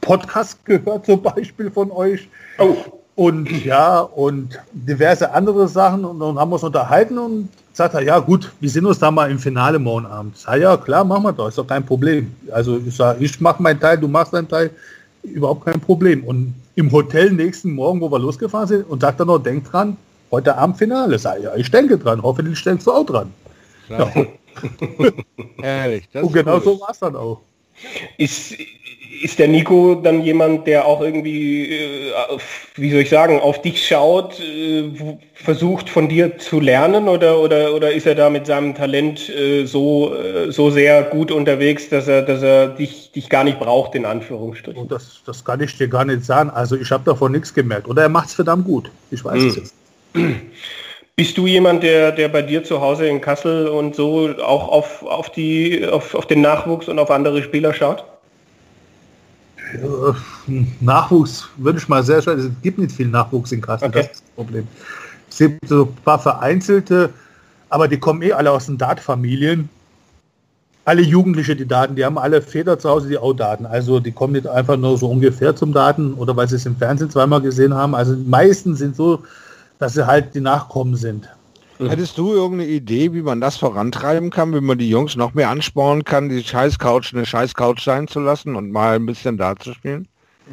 [0.00, 2.28] Podcast gehört zum Beispiel von euch.
[2.58, 2.76] Oh,
[3.16, 8.02] Und ja, und diverse andere Sachen und dann haben wir uns unterhalten und sagt er,
[8.02, 10.36] ja gut, wir sehen uns da mal im Finale morgen Abend.
[10.38, 12.34] Sag, ja klar, machen wir doch, ist doch kein Problem.
[12.50, 14.70] Also ich sage, ich mache meinen Teil, du machst deinen Teil,
[15.22, 16.24] überhaupt kein Problem.
[16.24, 19.96] Und im Hotel nächsten Morgen, wo wir losgefahren sind, und sagt er noch, denk dran,
[20.30, 21.18] heute Abend Finale.
[21.18, 23.32] Sag ja, ich denke dran, hoffentlich denkst du auch dran.
[23.88, 24.10] Ja.
[25.62, 26.08] Ehrlich.
[26.12, 26.62] Das Und genau cool.
[26.62, 27.40] so war es dann auch.
[28.18, 28.54] Ist,
[29.22, 33.60] ist der Nico dann jemand, der auch irgendwie, äh, auf- wie soll ich sagen, auf
[33.60, 34.84] dich schaut, äh,
[35.34, 39.66] versucht von dir zu lernen oder, oder, oder ist er da mit seinem Talent äh,
[39.66, 43.94] so, äh, so sehr gut unterwegs, dass er, dass er dich, dich gar nicht braucht,
[43.94, 44.82] in Anführungsstrichen?
[44.82, 46.50] Und das, das kann ich dir gar nicht sagen.
[46.50, 47.88] Also ich habe davon nichts gemerkt.
[47.88, 48.90] Oder er macht es verdammt gut.
[49.10, 49.74] Ich weiß es jetzt.
[51.16, 55.02] Bist du jemand, der, der bei dir zu Hause in Kassel und so auch auf,
[55.02, 58.04] auf, die, auf, auf den Nachwuchs und auf andere Spieler schaut?
[59.74, 62.34] Äh, Nachwuchs würde ich mal sehr schwer.
[62.36, 63.98] Es gibt nicht viel Nachwuchs in Kassel, Okay.
[63.98, 64.68] das ist das Problem.
[65.30, 67.10] Es gibt so ein paar vereinzelte,
[67.68, 69.68] aber die kommen eh alle aus den Dart-Familien.
[70.86, 73.66] Alle Jugendliche, die Daten, die haben alle Väter zu Hause, die auch Daten.
[73.66, 76.74] Also die kommen nicht einfach nur so ungefähr zum Daten oder weil sie es im
[76.74, 77.94] Fernsehen zweimal gesehen haben.
[77.94, 79.22] Also die meisten sind so,
[79.78, 81.28] dass sie halt die Nachkommen sind.
[81.88, 85.48] Hättest du irgendeine Idee, wie man das vorantreiben kann, wie man die Jungs noch mehr
[85.48, 89.72] anspornen kann, die Scheißcouch eine Scheißcouch sein zu lassen und mal ein bisschen da zu
[89.72, 90.06] spielen?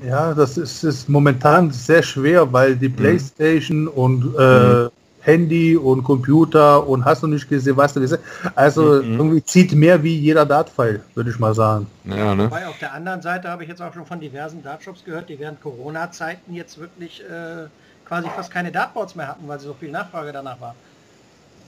[0.05, 4.89] Ja, das ist, ist momentan sehr schwer, weil die Playstation und äh,
[5.21, 8.19] Handy und Computer und hast du nicht gesehen, was du gesehen
[8.55, 11.87] Also irgendwie zieht mehr wie jeder Dartpfeil, würde ich mal sagen.
[12.05, 12.45] Ja, ne?
[12.45, 15.37] Wobei auf der anderen Seite habe ich jetzt auch schon von diversen Dartshops gehört, die
[15.39, 17.67] während Corona-Zeiten jetzt wirklich äh,
[18.05, 20.75] quasi fast keine Dartboards mehr hatten, weil so viel Nachfrage danach war.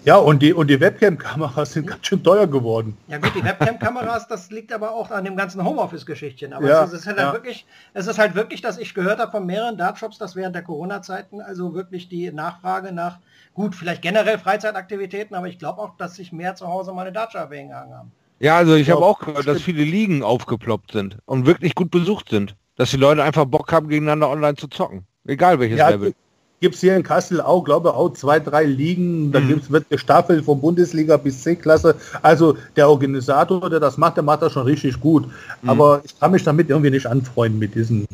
[0.06, 2.98] Ja, und die, und die Webcam-Kameras sind ganz schön teuer geworden.
[3.08, 6.54] Ja gut, die Webcam-Kameras, das liegt aber auch an dem ganzen Homeoffice-Geschichtchen.
[6.54, 7.34] Aber Ja, es, ist halt ja.
[7.34, 10.64] wirklich, es ist halt wirklich, dass ich gehört habe von mehreren Dartshops, dass während der
[10.64, 13.20] Corona-Zeiten also wirklich die Nachfrage nach,
[13.54, 17.12] gut, vielleicht generell Freizeitaktivitäten, aber ich glaube auch, dass sich mehr zu Hause mal eine
[17.12, 18.12] Dartscheibe hingehangen haben.
[18.40, 21.92] Ja, also ich Ja, habe auch gehört, dass viele Ligen aufgeploppt sind und wirklich gut
[21.92, 22.56] besucht sind.
[22.78, 25.06] Dass die Leute einfach Bock haben, gegeneinander online zu zocken.
[25.26, 26.14] Egal welches Ja, Level.
[26.62, 29.32] Gibt es hier in Kassel auch, glaube auch zwei, drei Ligen.
[29.32, 29.48] Da Mhm.
[29.48, 31.96] gibt's, wird gestaffelt von Bundesliga bis C-Klasse.
[32.22, 35.26] Also der Organisator, der das macht, der macht das schon richtig gut.
[35.62, 35.70] Mhm.
[35.70, 38.06] Aber ich kann mich damit irgendwie nicht anfreunden mit diesen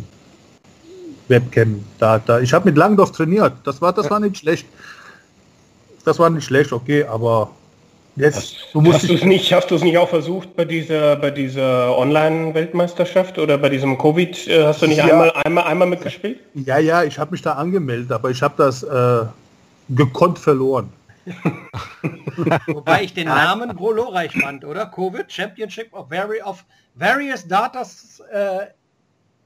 [1.28, 1.84] Webcam.
[1.98, 2.40] Da, da.
[2.40, 3.54] Ich habe mit Langdorf trainiert.
[3.64, 4.68] Das war, das war nicht schlecht.
[6.04, 7.50] Das war nicht schlecht, okay, aber
[8.16, 11.16] jetzt, du musst Hast du es nicht, hast du es nicht auch versucht bei dieser,
[11.16, 14.48] bei dieser Online-Weltmeisterschaft oder bei diesem Covid?
[14.48, 15.06] Äh, hast du nicht Ja.
[15.06, 16.40] einmal, einmal, einmal mitgespielt?
[16.54, 19.26] ja, ja, ich habe mich da angemeldet, aber ich habe das äh,
[19.90, 20.92] gekonnt verloren.
[22.68, 24.86] Wobei ich den Namen glorreich fand, oder?
[24.86, 26.64] Covid Championship of, vari of
[26.96, 28.68] Various Datas, äh,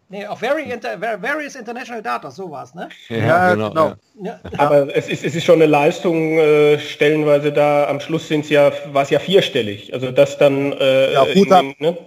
[0.09, 2.89] nee, of vari inter var- Various International Datas, so war es, ne?
[3.09, 3.93] Ja, genau.
[4.21, 8.49] Ja, Aber es ist, es ist schon eine Leistung, äh, stellenweise da, am Schluss sind's
[8.49, 9.93] ja, war es ja vierstellig.
[9.93, 10.73] Also das dann...
[10.73, 11.27] Äh, Ja, ab.
[11.33, 11.97] in- ne?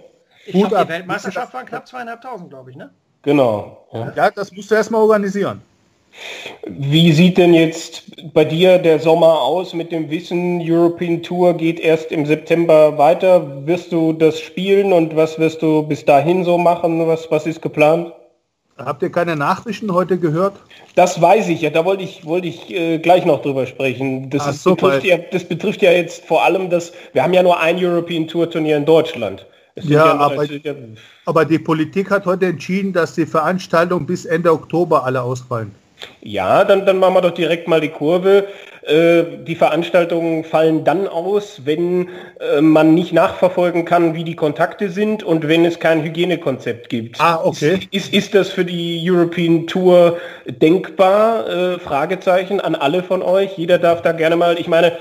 [0.45, 0.87] ich Gut glaube, ab.
[0.87, 2.91] die Weltmeisterschaft waren knapp zweieinhalbtausend, glaube ich, ne?
[3.23, 3.87] Genau.
[3.93, 4.13] Ja.
[4.15, 5.61] Ja, das musst du erstmal organisieren.
[6.67, 8.03] Wie sieht denn jetzt
[8.33, 13.65] bei dir der Sommer aus mit dem Wissen, European Tour geht erst im September weiter?
[13.65, 17.05] Wirst du das spielen und was wirst du bis dahin so machen?
[17.07, 18.11] Was, was ist geplant?
[18.77, 20.55] Habt ihr keine Nachrichten heute gehört?
[20.95, 24.29] Das weiß ich ja, da wollte ich, wollte ich äh, gleich noch drüber sprechen.
[24.31, 27.43] Das, ist, so, betrifft ja, das betrifft ja jetzt vor allem das, wir haben ja
[27.43, 29.45] nur ein European Tour Turnier in Deutschland.
[29.75, 30.73] Ja, nur- aber- ja,
[31.25, 35.73] Aber die Politik hat heute entschieden, dass die Veranstaltungen bis Ende Oktober alle ausfallen.
[36.21, 38.47] Ja, dann, dann machen wir doch direkt mal die Kurve.
[38.85, 42.09] Äh, die Veranstaltungen fallen dann aus, wenn
[42.39, 47.21] äh, man nicht nachverfolgen kann, wie die Kontakte sind und wenn es kein Hygienekonzept gibt.
[47.21, 47.75] Ah, okay.
[47.91, 51.47] Ist, ist, ist das für die European Tour denkbar?
[51.47, 53.57] Äh, Fragezeichen an alle von euch.
[53.57, 54.97] Jeder darf da gerne mal, ich meine,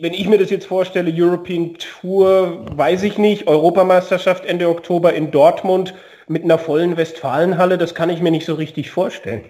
[0.00, 5.30] wenn ich mir das jetzt vorstelle, European Tour, weiß ich nicht, Europameisterschaft Ende Oktober in
[5.30, 5.92] Dortmund
[6.28, 9.44] mit einer vollen Westfalenhalle, das kann ich mir nicht so richtig vorstellen.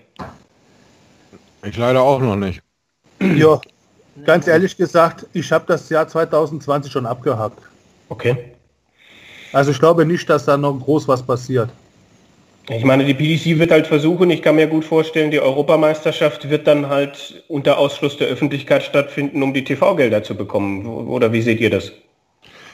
[1.62, 2.62] Ich leider auch noch nicht.
[3.20, 3.60] Ja,
[4.24, 7.58] ganz ehrlich gesagt, ich habe das Jahr 2020 schon abgehakt.
[8.08, 8.36] Okay.
[9.52, 11.70] Also ich glaube nicht, dass da noch groß was passiert.
[12.68, 16.68] Ich meine, die PDC wird halt versuchen, ich kann mir gut vorstellen, die Europameisterschaft wird
[16.68, 20.86] dann halt unter Ausschluss der Öffentlichkeit stattfinden, um die TV-Gelder zu bekommen.
[20.86, 21.90] Oder wie seht ihr das?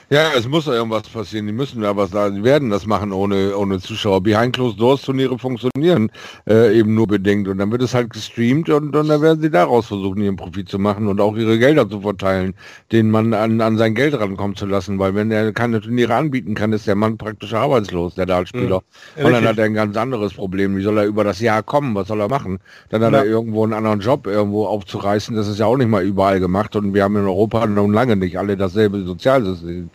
[0.09, 1.47] Ja, es muss irgendwas passieren.
[1.47, 2.35] Die müssen da was sagen.
[2.37, 4.21] Die werden das machen ohne, ohne Zuschauer.
[4.21, 6.09] Behind Closed Doors Turniere funktionieren
[6.49, 7.49] äh, eben nur bedingt.
[7.49, 10.69] Und dann wird es halt gestreamt und, und dann werden sie daraus versuchen, ihren Profit
[10.69, 12.53] zu machen und auch ihre Gelder zu verteilen,
[12.93, 14.97] denen man an, an sein Geld rankommen zu lassen.
[14.97, 18.47] Weil wenn er keine Turniere anbieten kann, ist der Mann praktisch arbeitslos, der da als
[18.49, 18.83] Spieler.
[19.17, 19.25] Mhm.
[19.25, 20.77] Und dann hat er ein ganz anderes Problem.
[20.77, 21.93] Wie soll er über das Jahr kommen?
[21.95, 22.59] Was soll er machen?
[22.91, 23.19] Dann hat Ja.
[23.19, 25.35] er irgendwo einen anderen Job irgendwo aufzureißen.
[25.35, 26.77] Das ist ja auch nicht mal überall gemacht.
[26.77, 29.89] Und wir haben in Europa noch lange nicht alle dasselbe Sozialsystem.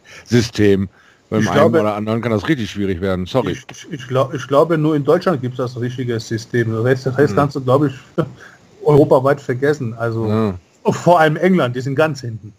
[1.32, 3.24] Beim Ich einen glaube- oder anderen kann das richtig schwierig werden.
[3.24, 3.52] Sorry.
[3.52, 6.70] Ich, ich, ich, glaub, ich glaube, nur in Deutschland gibt es das richtige System.
[6.70, 8.24] Der Rest, der Rest kannst du, glaube ich,
[8.84, 9.94] europaweit vergessen.
[9.94, 10.54] Also Ja.
[10.92, 12.52] vor allem England, die sind ganz hinten.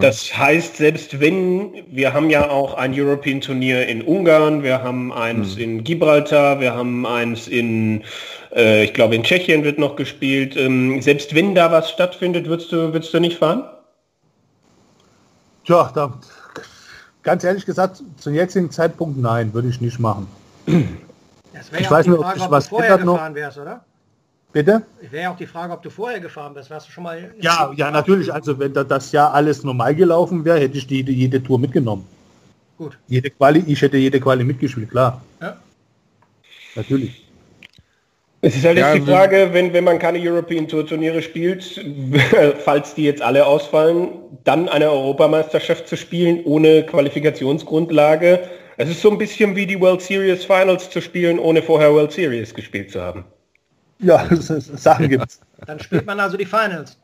[0.00, 5.12] Das heißt, selbst wenn, wir haben ja auch ein European Turnier in Ungarn, wir haben
[5.12, 8.02] eins in Gibraltar, wir haben eins in,
[8.54, 10.56] äh, ich glaube in Tschechien wird noch gespielt.
[10.56, 13.64] Ähm, selbst wenn da was stattfindet, würdest du, würdest du nicht fahren?
[15.66, 16.18] Tja, da,
[17.26, 20.28] ganz ehrlich gesagt, zum jetzigen Zeitpunkt nein, würde ich nicht machen.
[20.64, 23.14] Ich weiß auch die nicht, ob Frage, sich ob was du vorher ändert noch.
[23.14, 23.84] gefahren wärst, oder?
[24.52, 24.82] Bitte?
[25.10, 26.70] Wäre auch die Frage, ob du vorher gefahren bist.
[26.70, 27.34] Warst du schon mal...
[27.40, 28.32] Ja, ja, natürlich.
[28.32, 31.58] Also wenn da das Jahr alles normal gelaufen wäre, hätte ich die, die, jede Tour
[31.58, 32.06] mitgenommen.
[32.78, 32.96] Gut.
[33.08, 35.20] Jede Quali, ich hätte jede Quali mitgespielt, klar.
[35.40, 35.56] Ja.
[36.76, 37.25] Natürlich.
[38.42, 41.22] Es ist halt Ja, jetzt die wenn- Frage, wenn, wenn man keine European Tour Turniere
[41.22, 41.84] spielt,
[42.64, 44.08] falls die jetzt alle ausfallen,
[44.44, 48.40] dann eine Europameisterschaft zu spielen ohne Qualifikationsgrundlage.
[48.76, 52.12] Es ist so ein bisschen wie die World Series Finals zu spielen, ohne vorher World
[52.12, 53.24] Series gespielt zu haben.
[54.00, 55.40] Ja, Sachen gibt's.
[55.66, 56.98] Dann spielt man also die Finals.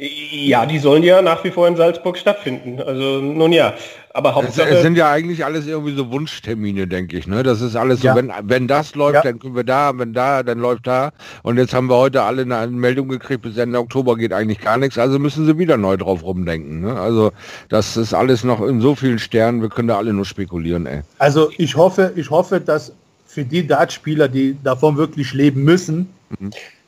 [0.00, 2.80] Ja, die sollen ja nach wie vor in Salzburg stattfinden.
[2.80, 3.74] Also nun ja,
[4.14, 4.68] aber Hauptsache...
[4.68, 7.26] es sind ja eigentlich alles irgendwie so Wunschtermine, denke ich.
[7.26, 7.42] Ne?
[7.42, 8.12] Das ist alles Ja.
[8.12, 9.22] so, wenn, wenn das läuft, Ja.
[9.22, 11.10] dann können wir da, wenn da, dann läuft da.
[11.42, 14.76] Und jetzt haben wir heute alle eine Meldung gekriegt, bis Ende Oktober geht eigentlich gar
[14.76, 14.98] nichts.
[14.98, 16.80] Also müssen sie wieder neu drauf rumdenken.
[16.82, 16.94] Ne?
[16.94, 17.32] Also
[17.68, 20.86] das ist alles noch in so vielen Sternen, wir können da alle nur spekulieren.
[20.86, 21.00] Ey.
[21.18, 22.92] Also ich hoffe, ich hoffe, dass
[23.26, 26.08] für die Dartspieler, die davon wirklich leben müssen,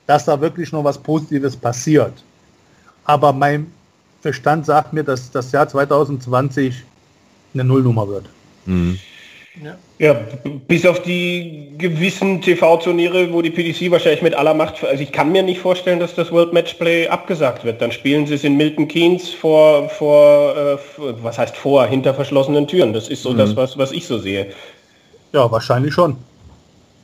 [0.06, 2.12] dass da wirklich noch was Positives passiert.
[3.10, 3.66] Aber mein
[4.22, 6.84] Verstand sagt mir, dass das Jahr 2020
[7.54, 8.26] eine Nullnummer wird.
[8.66, 9.76] Ja.
[9.98, 15.02] Ja, b- bis auf die gewissen TV-Turniere, wo die PDC wahrscheinlich mit aller Macht, also
[15.02, 17.82] ich kann mir nicht vorstellen, dass das World Matchplay abgesagt wird.
[17.82, 20.78] Dann spielen sie es in Milton Keynes vor, vor äh,
[21.20, 22.92] was heißt vor, hinter verschlossenen Türen.
[22.92, 24.46] Das ist so das, was, was ich so sehe.
[25.32, 26.16] Ja, wahrscheinlich schon.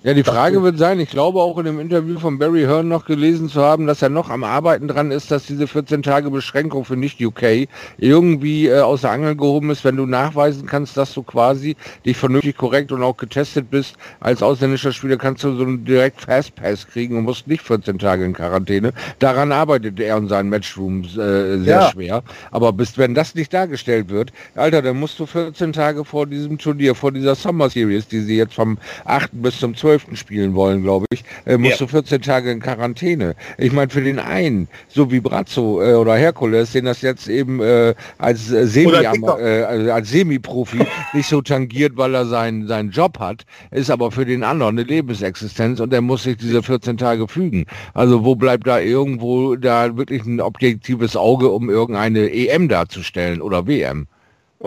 [0.07, 3.07] Ja, die Frage wird sein, ich glaube auch in dem Interview von Barry Hearn noch
[3.07, 6.85] gelesen zu haben, dass er noch am Arbeiten dran ist, dass diese 14 Tage Beschränkung
[6.85, 7.67] für Nicht-UK
[7.99, 12.17] irgendwie äh, aus der Angel gehoben ist, wenn du nachweisen kannst, dass du quasi dich
[12.17, 13.97] vernünftig korrekt und auch getestet bist.
[14.21, 18.25] Als ausländischer Spieler kannst du so einen direkt Fastpass kriegen und musst nicht 14 Tage
[18.27, 18.93] in Quarantäne.
[19.19, 21.91] Daran arbeitet er und sein Matchrooms äh, sehr Ja.
[21.91, 22.23] schwer.
[22.53, 26.59] Aber bis wenn das nicht dargestellt wird, Alter, dann musst du 14 Tage vor diesem
[26.59, 29.31] Turnier, vor dieser Summer Series, die sie jetzt vom 8.
[29.43, 29.96] bis zum 12.
[30.15, 31.87] spielen wollen, glaube ich, äh, musst Ja.
[31.87, 33.35] du 14 Tage in Quarantäne.
[33.59, 37.61] Ich meine, für den einen, so wie Brazzo äh, oder Herkules, den das jetzt eben
[37.61, 40.79] äh, als äh, Semi äh, also als Semi-Profi
[41.13, 44.87] nicht so tangiert, weil er seinen, seinen Job hat, ist aber für den anderen eine
[44.87, 47.65] Lebensexistenz und er muss sich diese 14 Tage fügen.
[47.95, 53.67] Also wo bleibt da irgendwo da wirklich ein objektives Auge, um irgendeine EM darzustellen oder
[53.67, 54.07] WM?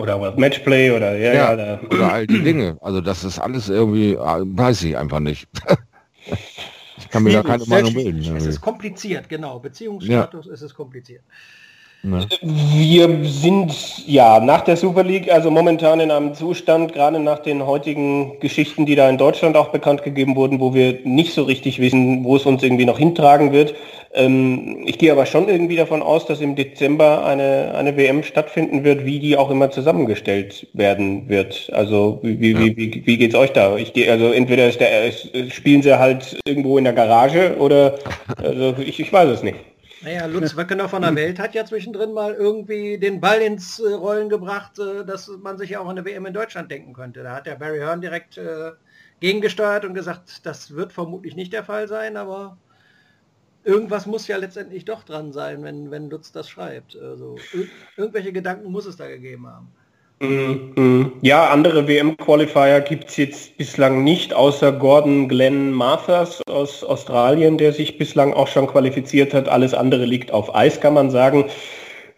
[0.00, 2.78] Oder World Matchplay oder ja, ja, Ja, oder all die Dinge.
[2.80, 5.48] Also das ist alles irgendwie, äh, weiß ich einfach nicht.
[6.98, 8.20] Ich kann mir da keine Meinung bilden.
[8.20, 8.48] Es irgendwie.
[8.48, 9.58] ist kompliziert, genau.
[9.58, 11.24] Beziehungsstatus ist es kompliziert.
[12.02, 12.26] Ne?
[12.40, 17.66] Wir sind ja nach der Super League, also momentan in einem Zustand, gerade nach den
[17.66, 21.78] heutigen Geschichten, die da in Deutschland auch bekannt gegeben wurden, wo wir nicht so richtig
[21.78, 23.74] wissen, wo es uns irgendwie noch hintragen wird.
[24.14, 28.82] Ähm, ich gehe aber schon irgendwie davon aus, dass im Dezember eine, eine WM stattfinden
[28.82, 31.70] wird, wie die auch immer zusammengestellt werden wird.
[31.74, 33.76] Also wie, wie, wie, wie, wie geht's euch da?
[33.76, 35.12] Ich gehe, also entweder ist der,
[35.50, 37.98] spielen sie halt irgendwo in der Garage oder
[38.42, 39.69] also ich, ich weiß es nicht.
[40.02, 43.92] Naja, Lutz Wöckener von der Welt hat ja zwischendrin mal irgendwie den Ball ins äh,
[43.92, 47.22] Rollen gebracht, äh, dass man sich ja auch an eine WM in Deutschland denken könnte.
[47.22, 48.72] Da hat der Barry Hearn direkt äh,
[49.20, 52.56] gegengesteuert und gesagt, das wird vermutlich nicht der Fall sein, aber
[53.62, 56.96] irgendwas muss ja letztendlich doch dran sein, wenn, wenn Lutz das schreibt.
[56.96, 59.70] Also ir irgendwelche Gedanken muss es da gegeben haben.
[60.22, 61.12] Mhm.
[61.22, 67.96] Ja, andere WM-Qualifier gibt's jetzt bislang nicht, außer Gordon Glenn Mathers aus Australien, der sich
[67.96, 69.48] bislang auch schon qualifiziert hat.
[69.48, 71.46] Alles andere liegt auf Eis, kann man sagen.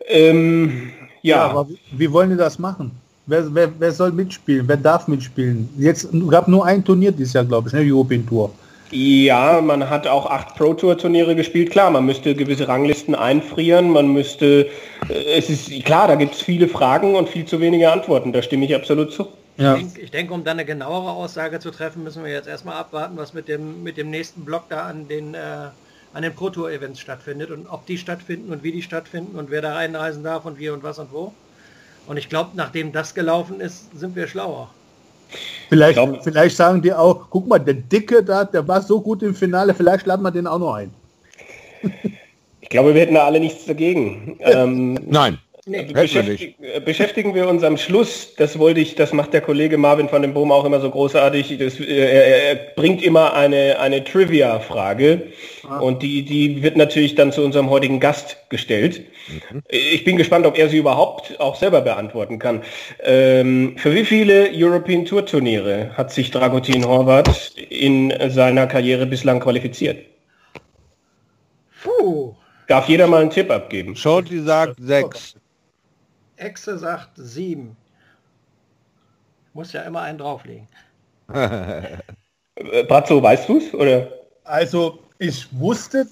[0.08, 0.90] Ähm,
[1.22, 2.90] Ja, ja, aber wie, wie wollen die das machen?
[3.26, 4.66] Wer, wer, wer soll mitspielen?
[4.66, 5.68] Wer darf mitspielen?
[5.78, 7.80] Jetzt gab nur ein Turnier dieses Jahr, glaube ich, ne?
[7.82, 8.50] European Tour.
[8.92, 11.70] Ja, man hat auch acht Pro Tour Turniere gespielt.
[11.70, 13.88] Klar, man müsste gewisse Ranglisten einfrieren.
[13.88, 14.68] Man müsste,
[15.08, 18.34] äh, es ist klar, da gibt es viele Fragen und viel zu wenige Antworten.
[18.34, 19.28] Da stimme ich absolut zu.
[19.56, 19.76] Ja.
[19.76, 22.76] Ich denke, ich denke, um dann eine genauere Aussage zu treffen, müssen wir jetzt erstmal
[22.76, 25.38] abwarten, was mit dem, mit dem nächsten Block da an den, äh,
[26.12, 29.50] an den Pro Tour Events stattfindet und ob die stattfinden und wie die stattfinden und
[29.50, 31.32] wer da einreisen darf und wie und was und wo.
[32.06, 34.68] Und ich glaube, nachdem das gelaufen ist, sind wir schlauer.
[35.68, 39.00] Vielleicht, Ich glaub- vielleicht sagen die auch, guck mal, der Dicke da, der war so
[39.00, 40.90] gut im Finale, vielleicht laden wir den auch noch ein.
[42.60, 44.36] Ich glaube, wir hätten da alle nichts dagegen.
[44.40, 45.84] Ähm, Nein, Nee.
[45.84, 50.08] Beschäftig, äh, beschäftigen wir uns am Schluss, das wollte ich, das macht der Kollege Marvin
[50.08, 54.02] von dem Bohm auch immer so großartig, das, äh, er, er bringt immer eine, eine
[54.02, 55.28] Trivia-Frage
[55.80, 59.02] und die, die wird natürlich dann zu unserem heutigen Gast gestellt.
[59.68, 62.62] Ich bin gespannt, ob er sie überhaupt auch selber beantworten kann.
[63.04, 69.38] Ähm, für wie viele European Tour Turniere hat sich Dragutin Horvath in seiner Karriere bislang
[69.38, 70.04] qualifiziert?
[71.84, 72.34] Puh,
[72.66, 73.94] Darf jeder mal einen Tipp abgeben?
[73.94, 75.36] Shorty sagt sechs.
[76.42, 77.76] Exe sagt sieben.
[79.54, 80.68] Muss ja immer einen drauflegen.
[82.88, 83.74] Brazzo, weißt du es?
[83.74, 84.08] Oder?
[84.44, 86.06] Also ich wusste,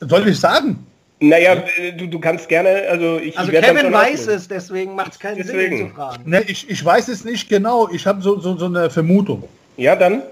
[0.00, 0.86] soll ich sagen?
[1.20, 1.64] Naja,
[1.96, 5.46] du, du kannst gerne, also ich Also Kevin weiß es, deswegen macht es keinen Sinn,
[5.46, 5.78] Deswegen.
[5.78, 6.30] ihn zu fragen.
[6.30, 9.42] Ne, ich, ich weiß es nicht genau, ich habe so, so, so eine Vermutung.
[9.76, 10.22] Ja, dann.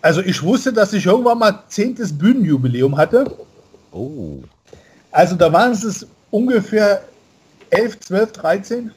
[0.00, 3.36] Also ich wusste, dass ich irgendwann mal zehntes Bühnenjubiläum hatte.
[3.92, 4.38] Oh.
[5.10, 7.02] Also da waren es ungefähr
[7.74, 8.90] 11, 12, 13.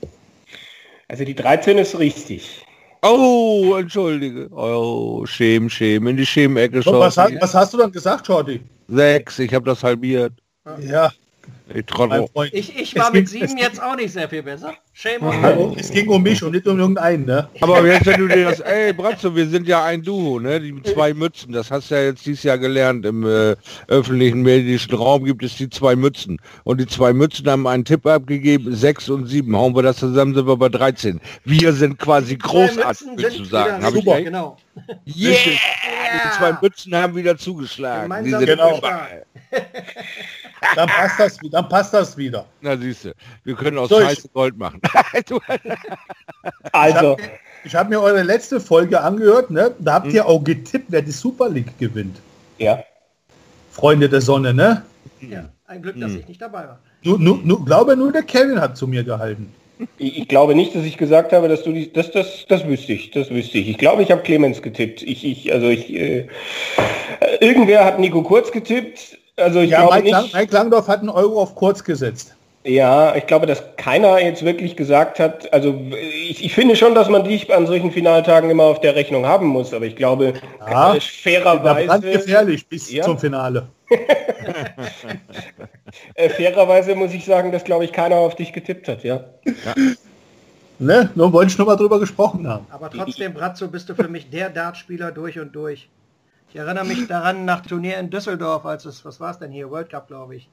[1.08, 2.66] Also die 13 ist richtig.
[3.02, 4.50] Oh, entschuldige.
[4.52, 6.08] Oh, Schäm, Schäm.
[6.08, 8.62] In die Schämecke So, was, was hast du dann gesagt, Shorty?
[8.88, 10.34] Sechs, ich habe das halbiert.
[10.82, 11.12] Ja,
[11.74, 12.54] Ich.
[12.54, 14.74] Ich, ich Es war ging- mit sieben es jetzt auch nicht sehr viel besser.
[14.94, 17.48] Shame on es ging um mich und nicht um irgendeinen, ne?
[17.62, 20.60] Aber jetzt, wenn du dir das, ey Bratzo, wir sind ja ein Duo, ne?
[20.60, 23.06] Die zwei Mützen, das hast du ja jetzt dieses Jahr gelernt.
[23.06, 23.56] Im äh,
[23.88, 26.40] öffentlichen medischen Raum gibt es die zwei Mützen.
[26.64, 29.56] Und die zwei Mützen haben einen Tipp abgegeben, sechs und sieben.
[29.56, 31.20] Hauen wir das zusammen, sind wir bei 13.
[31.44, 33.84] Wir sind quasi großartig, du sind sagen.
[33.84, 34.26] Hab ich super, recht?
[34.26, 34.58] genau.
[35.06, 35.36] Yeah!
[36.08, 38.04] Die zwei Mützen haben wieder zugeschlagen.
[38.24, 38.82] Die Gemeinsam sind Genau.
[40.76, 42.46] Dann passt das, dann passt das wieder.
[42.62, 44.82] Na siehst du, wir können aus So, Scheiße Gold machen.
[45.28, 45.40] Du-
[46.72, 47.18] Also,
[47.64, 49.74] Ich habe mir eure letzte Folge angehört, ne?
[49.80, 52.18] Da habt ihr auch getippt, wer die Super League gewinnt.
[52.58, 52.84] ja.
[53.72, 54.82] Freunde der Sonne, ne?
[55.22, 56.80] Ja, ein Glück, dass ich nicht dabei war.
[57.04, 59.54] Nur, nur, nur, glaube nur der Kevin hat zu mir gehalten.
[60.00, 62.94] Ich, ich glaube nicht, dass ich gesagt habe, dass du die, das, das, das wüsste
[62.94, 63.70] ich, das wüsste ich.
[63.70, 65.04] Ich glaube, ich habe Clemens getippt.
[65.04, 66.28] Ich, ich, also ich, äh,
[67.40, 69.20] irgendwer hat Nico Kurz getippt.
[69.38, 70.34] Also ich Ja, glaube Mike, Lang, nicht.
[70.36, 72.36] Mike Langdorf hat einen Euro auf kurz gesetzt.
[72.64, 75.80] Ja, ich glaube, dass keiner jetzt wirklich gesagt hat, also
[76.28, 79.48] ich, ich finde schon, dass man dich an solchen Finaltagen immer auf der Rechnung haben
[79.48, 83.04] muss, aber ich glaube, Ja, äh, fairerweise, gefährlich bis Ja.
[83.06, 83.68] zum Finale.
[86.16, 89.24] äh, fairerweise muss ich sagen, dass glaube ich keiner auf dich getippt hat, ja.
[90.80, 91.10] Ne?
[91.16, 92.66] Nur wollte ich nur mal drüber gesprochen haben.
[92.70, 95.90] Aber trotzdem, Brazzo, bist du für mich der Dartspieler durch und durch.
[96.58, 99.70] Ich erinnere mich daran nach Turnier in Düsseldorf, als es, was war es denn hier,
[99.70, 100.50] World Cup, glaube ich.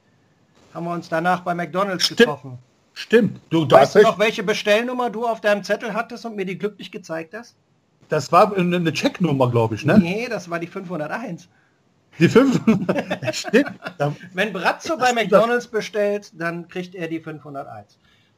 [0.71, 2.19] Haben wir uns danach bei McDonalds Stimmt.
[2.19, 2.59] getroffen.
[2.93, 3.39] Stimmt.
[3.49, 6.45] Du, du Weißt hast du noch, welche Bestellnummer du auf deinem Zettel hattest und mir
[6.45, 7.55] die glücklich gezeigt hast?
[8.09, 9.97] Das war eine Checknummer, glaube ich, ne?
[9.97, 11.49] Nee, das war die 501.
[12.19, 12.61] Die fünf.
[13.31, 13.71] Stimmt.
[13.97, 17.97] Da- Wenn Brazzo bei McDonalds bestellt, dann kriegt er die 501.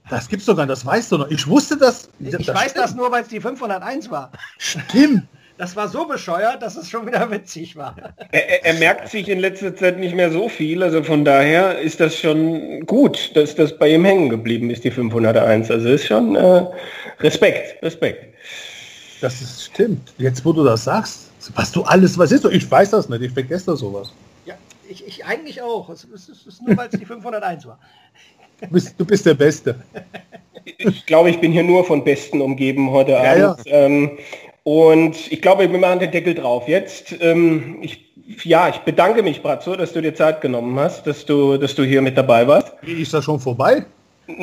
[0.10, 1.30] Das gibt's doch gar nicht, das weißt du noch.
[1.32, 2.08] Ich wusste das.
[2.22, 2.78] Ich das weiß stimmt.
[2.78, 4.32] das nur, weil es die 501 war.
[4.58, 5.28] Stimmt.
[5.58, 7.96] Das war so bescheuert, dass es schon wieder witzig war.
[8.32, 11.80] Er, er, er merkt sich in letzter Zeit nicht mehr so viel, also von daher
[11.80, 15.72] ist das schon gut, dass das bei ihm hängen geblieben ist, die 501.
[15.72, 16.66] Also ist schon äh,
[17.20, 18.36] Respekt, Respekt.
[19.22, 20.14] Das ist, stimmt.
[20.20, 22.52] Jetzt, wo du das sagst, was du alles, was ist so?
[22.52, 24.14] Ich weiß das nicht, ich vergesse das sowas.
[24.46, 24.54] Ja,
[24.88, 25.90] ich, ich eigentlich auch.
[25.90, 27.80] Es ist, es ist nur, weil es die 501 war.
[28.62, 29.76] Du bist, du bist der Beste.
[30.78, 33.64] Ich glaube, ich bin hier nur von Besten umgeben heute Ja, Abend.
[33.68, 34.18] Ähm,
[34.68, 36.68] und ich glaube, wir machen den Deckel drauf.
[36.68, 38.06] Jetzt, ähm, ich,
[38.44, 41.86] ja, ich bedanke mich, Brazzo, dass du dir Zeit genommen hast, dass du, dass du
[41.86, 42.74] hier mit dabei warst.
[42.82, 43.86] Wie ist das schon vorbei?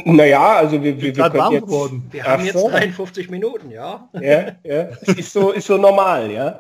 [0.07, 2.09] Naja, also wir, wir, wir können jetzt, geworden.
[2.11, 2.71] Wir haben jetzt so.
[2.71, 4.09] 53 Minuten, ja.
[4.15, 4.89] ja, ja.
[5.15, 6.59] Ist so, ist so normal, ja.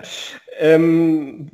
[0.60, 1.50] Ähm,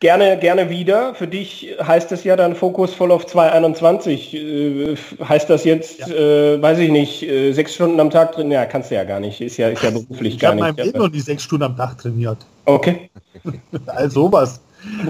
[0.00, 1.14] gerne, gerne wieder.
[1.14, 4.34] Für dich heißt es ja dann Fokus voll auf 221.
[4.34, 8.50] Äh, heißt das jetzt, äh, weiß ich nicht, äh, sechs Stunden am Tag drin?
[8.50, 9.40] Ja, kannst du ja gar nicht.
[9.40, 10.86] Ist ja, ist ja beruflich Ich gar habe meinem nicht.
[10.86, 12.38] Leben noch nie sechs Stunden am Tag trainiert.
[12.64, 13.10] Okay.
[13.86, 14.60] Also sowas.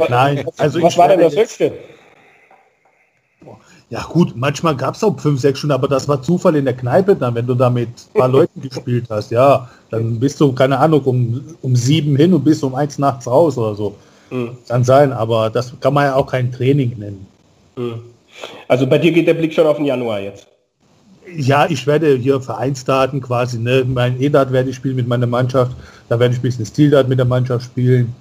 [0.08, 1.72] Nein, also Was ich war denn das Höchste?
[3.90, 6.74] Ja gut, manchmal gab es auch fünf, sechs Stunden, aber das war Zufall in der
[6.74, 9.30] Kneipe dann, wenn du da mit ein paar Leuten gespielt hast.
[9.30, 13.26] Ja, dann bist du, keine Ahnung, um, um sieben hin und bist um eins nachts
[13.26, 13.96] raus oder so.
[14.30, 14.56] Mhm.
[14.68, 17.26] Kann sein, aber das kann man ja auch kein Training nennen.
[17.76, 18.00] Mhm.
[18.68, 20.46] Also bei dir geht der Blick schon auf den Januar jetzt.
[21.36, 23.84] Ja, ich werde hier Vereinsdaten quasi, ne?
[23.86, 25.72] mein E-Dat werde ich spielen mit meiner Mannschaft,
[26.08, 28.14] da werde ich ein bisschen Stildat mit der Mannschaft spielen,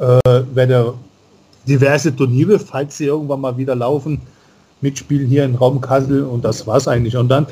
[0.00, 0.94] äh, werde
[1.68, 4.20] diverse Turniere, falls sie irgendwann mal wieder laufen,
[4.80, 7.16] mitspielen hier in Raum Kassel und das war's eigentlich.
[7.16, 7.46] Und dann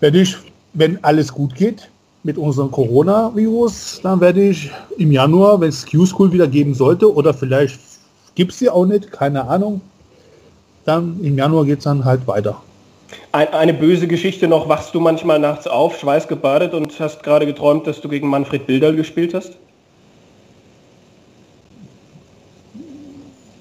[0.00, 0.36] werde ich,
[0.72, 1.90] wenn alles gut geht
[2.22, 7.32] mit unserem Coronavirus, dann werde ich im Januar, wenn es Q-School wieder geben sollte, oder
[7.32, 7.80] vielleicht
[8.34, 9.80] gibt es sie auch nicht, keine Ahnung,
[10.84, 12.60] dann im Januar geht es dann halt weiter.
[13.32, 17.86] Ein, eine böse Geschichte noch, wachst du manchmal nachts auf, schweißgebadet und hast gerade geträumt,
[17.86, 19.52] dass du gegen Manfred Bilderl gespielt hast?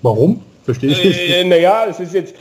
[0.02, 0.42] Warum?
[0.64, 1.20] Verstehe ich nicht.
[1.20, 2.38] Äh, naja, es ist jetzt, äh,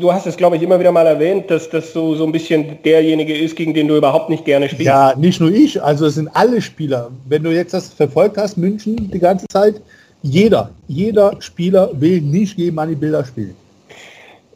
[0.00, 2.82] du hast es, glaube ich, immer wieder mal erwähnt, dass das so, so ein bisschen
[2.82, 4.86] derjenige ist, gegen den du überhaupt nicht gerne spielst.
[4.86, 7.10] Ja, nicht nur ich, also es sind alle Spieler.
[7.28, 9.80] Wenn du jetzt das verfolgt hast, München die ganze Zeit,
[10.22, 13.56] jeder, jeder Spieler will nicht gegen Manni Bilder spielen.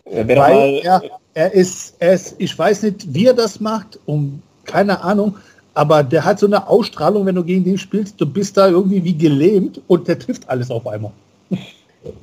[0.05, 1.03] Weil er,
[1.35, 5.37] er, ist, er ist, ich weiß nicht, wie er das macht, um keine Ahnung,
[5.75, 9.03] aber der hat so eine Ausstrahlung, wenn du gegen den spielst, du bist da irgendwie
[9.03, 11.13] wie gelähmt und der trifft alles auf einmal.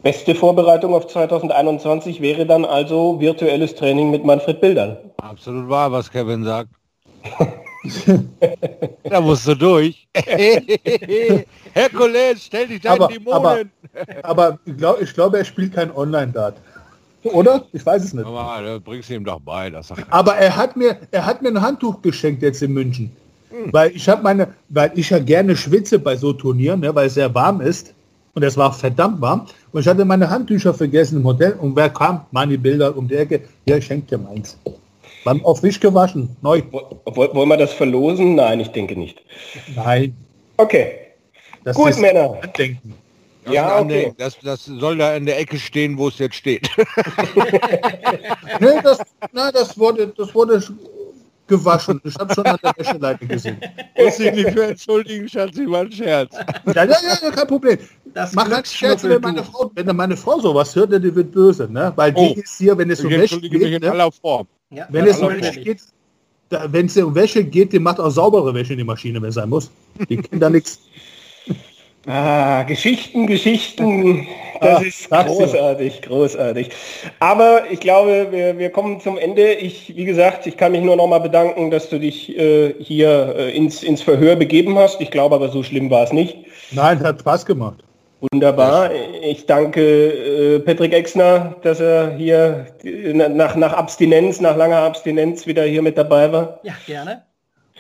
[0.04, 4.98] Beste Vorbereitung auf 2021 wäre dann also virtuelles Training mit Manfred Bildern.
[5.18, 6.70] Absolut wahr, was Kevin sagt.
[9.04, 10.08] da musst du durch.
[11.74, 13.34] Herkules, stell dich deinen Dämonen.
[13.34, 13.60] Aber,
[14.24, 16.58] aber ich, glaub, glaube, er spielt kein Online-Dart.
[17.24, 17.66] Oder?
[17.72, 18.26] Ich weiß es nicht.
[18.26, 19.70] Aber bringst du ihm doch bei.
[19.70, 23.16] Das aber er hat mir, er hat mir ein Handtuch geschenkt jetzt in München.
[23.50, 23.72] Hm.
[23.72, 27.14] Weil ich habe meine, weil ich ja gerne schwitze bei so Turnieren, ne, weil es
[27.16, 27.94] sehr warm ist.
[28.34, 29.48] Und es war verdammt warm.
[29.72, 31.54] Und ich hatte meine Handtücher vergessen im Hotel.
[31.54, 32.26] Und wer kam?
[32.32, 33.42] Meine Bilder um die Ecke.
[33.66, 34.58] Ja, ich schenke dir meins.
[35.24, 36.36] Waren auf frisch gewaschen.
[36.42, 36.62] Neu.
[36.72, 38.36] Wollen wir das verlosen?
[38.36, 39.22] Nein, ich denke nicht.
[39.76, 40.16] Nein.
[40.58, 40.94] Okay.
[41.64, 42.40] Das Gut, Männer.
[42.42, 42.96] Andenken.
[43.44, 44.14] Das ja, okay.
[44.18, 46.70] Das, das, soll da in der Ecke stehen, wo es jetzt steht.
[47.36, 49.00] nee, das,
[49.32, 50.62] na, das, wurde, das wurde
[51.52, 52.02] gewaschen.
[52.04, 53.58] Ich habe schon an der Wäscheleite gesehen.
[53.98, 56.34] Muss ich mich für entschuldigen, Schatzi, war ein Scherz.
[56.76, 57.78] Ja, ja, ja, kein Problem.
[58.14, 61.68] Das Mach halt Scherz, wenn meine, Frau, wenn meine Frau sowas hört, die wird böse.
[61.72, 61.92] Ne?
[61.96, 63.82] Weil oh, die ist hier, wenn es um Wäsche geht...
[63.82, 63.92] Ne?
[63.92, 64.48] aller Form.
[64.70, 65.82] Ja, wenn es um Wäsche geht,
[66.50, 69.36] wenn es um Wäsche geht, die macht auch saubere Wäsche in die Maschine, wenn es
[69.36, 69.70] sein muss.
[70.10, 70.80] Die kennen da nichts.
[72.08, 74.28] Ah, Geschichten, Geschichten,
[74.60, 76.70] das ah, ist großartig, großartig.
[77.20, 79.54] Aber ich glaube, wir, wir kommen zum Ende.
[79.54, 83.36] Ich, wie gesagt, ich kann mich nur noch mal bedanken, dass du dich äh, hier
[83.38, 85.00] äh, ins, ins Verhör begeben hast.
[85.00, 86.38] Ich glaube aber, so schlimm war es nicht.
[86.72, 87.84] Nein, hat Spaß gemacht.
[88.32, 88.92] Wunderbar.
[89.24, 89.82] Ich danke
[90.56, 95.98] äh, Patrick Exner, dass er hier nach, nach Abstinenz, nach langer Abstinenz wieder hier mit
[95.98, 96.60] dabei war.
[96.64, 97.24] Ja, gerne.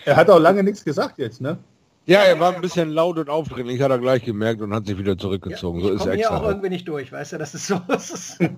[0.06, 1.58] Er hat auch lange nichts gesagt jetzt, ne?
[2.06, 4.98] Ja, er war ein bisschen laut und aufdringlich, hat er gleich gemerkt und hat sich
[4.98, 5.80] wieder zurückgezogen.
[5.82, 6.38] Ja, so ist er extra.
[6.38, 7.80] auch irgendwie nicht durch, weißt du, das ist so.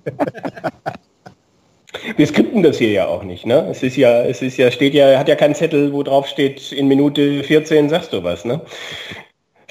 [2.18, 3.68] Wir skripten das hier ja auch nicht, ne?
[3.70, 6.72] Es ist ja, es ist ja, steht ja, hat ja keinen Zettel, wo drauf steht,
[6.72, 8.62] in Minute 14 sagst du was, ne?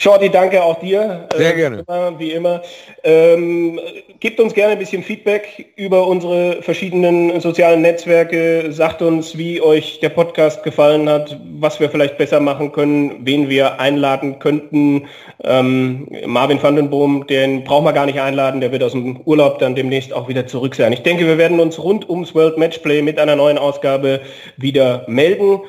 [0.03, 1.29] Shorty, danke auch dir.
[1.33, 1.85] Sehr äh, gerne.
[2.19, 2.61] Wie immer.
[3.05, 3.79] Ähm,
[4.19, 8.73] gebt uns gerne ein bisschen Feedback über unsere verschiedenen sozialen Netzwerke.
[8.73, 13.49] Sagt uns, wie euch der Podcast gefallen hat, was wir vielleicht besser machen können, wen
[13.49, 15.07] wir einladen könnten.
[15.45, 19.21] Ähm, Marvin van den Boom, den brauchen wir gar nicht einladen, der wird aus dem
[19.21, 20.93] Urlaub dann demnächst auch wieder zurück sein.
[20.93, 24.21] Ich denke, wir werden uns rund ums World Matchplay mit einer neuen Ausgabe
[24.57, 25.61] wieder melden.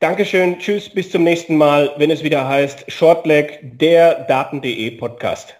[0.00, 5.59] Dankeschön, tschüss, bis zum nächsten Mal, wenn es wieder heißt Shortleg, der Daten.de Podcast.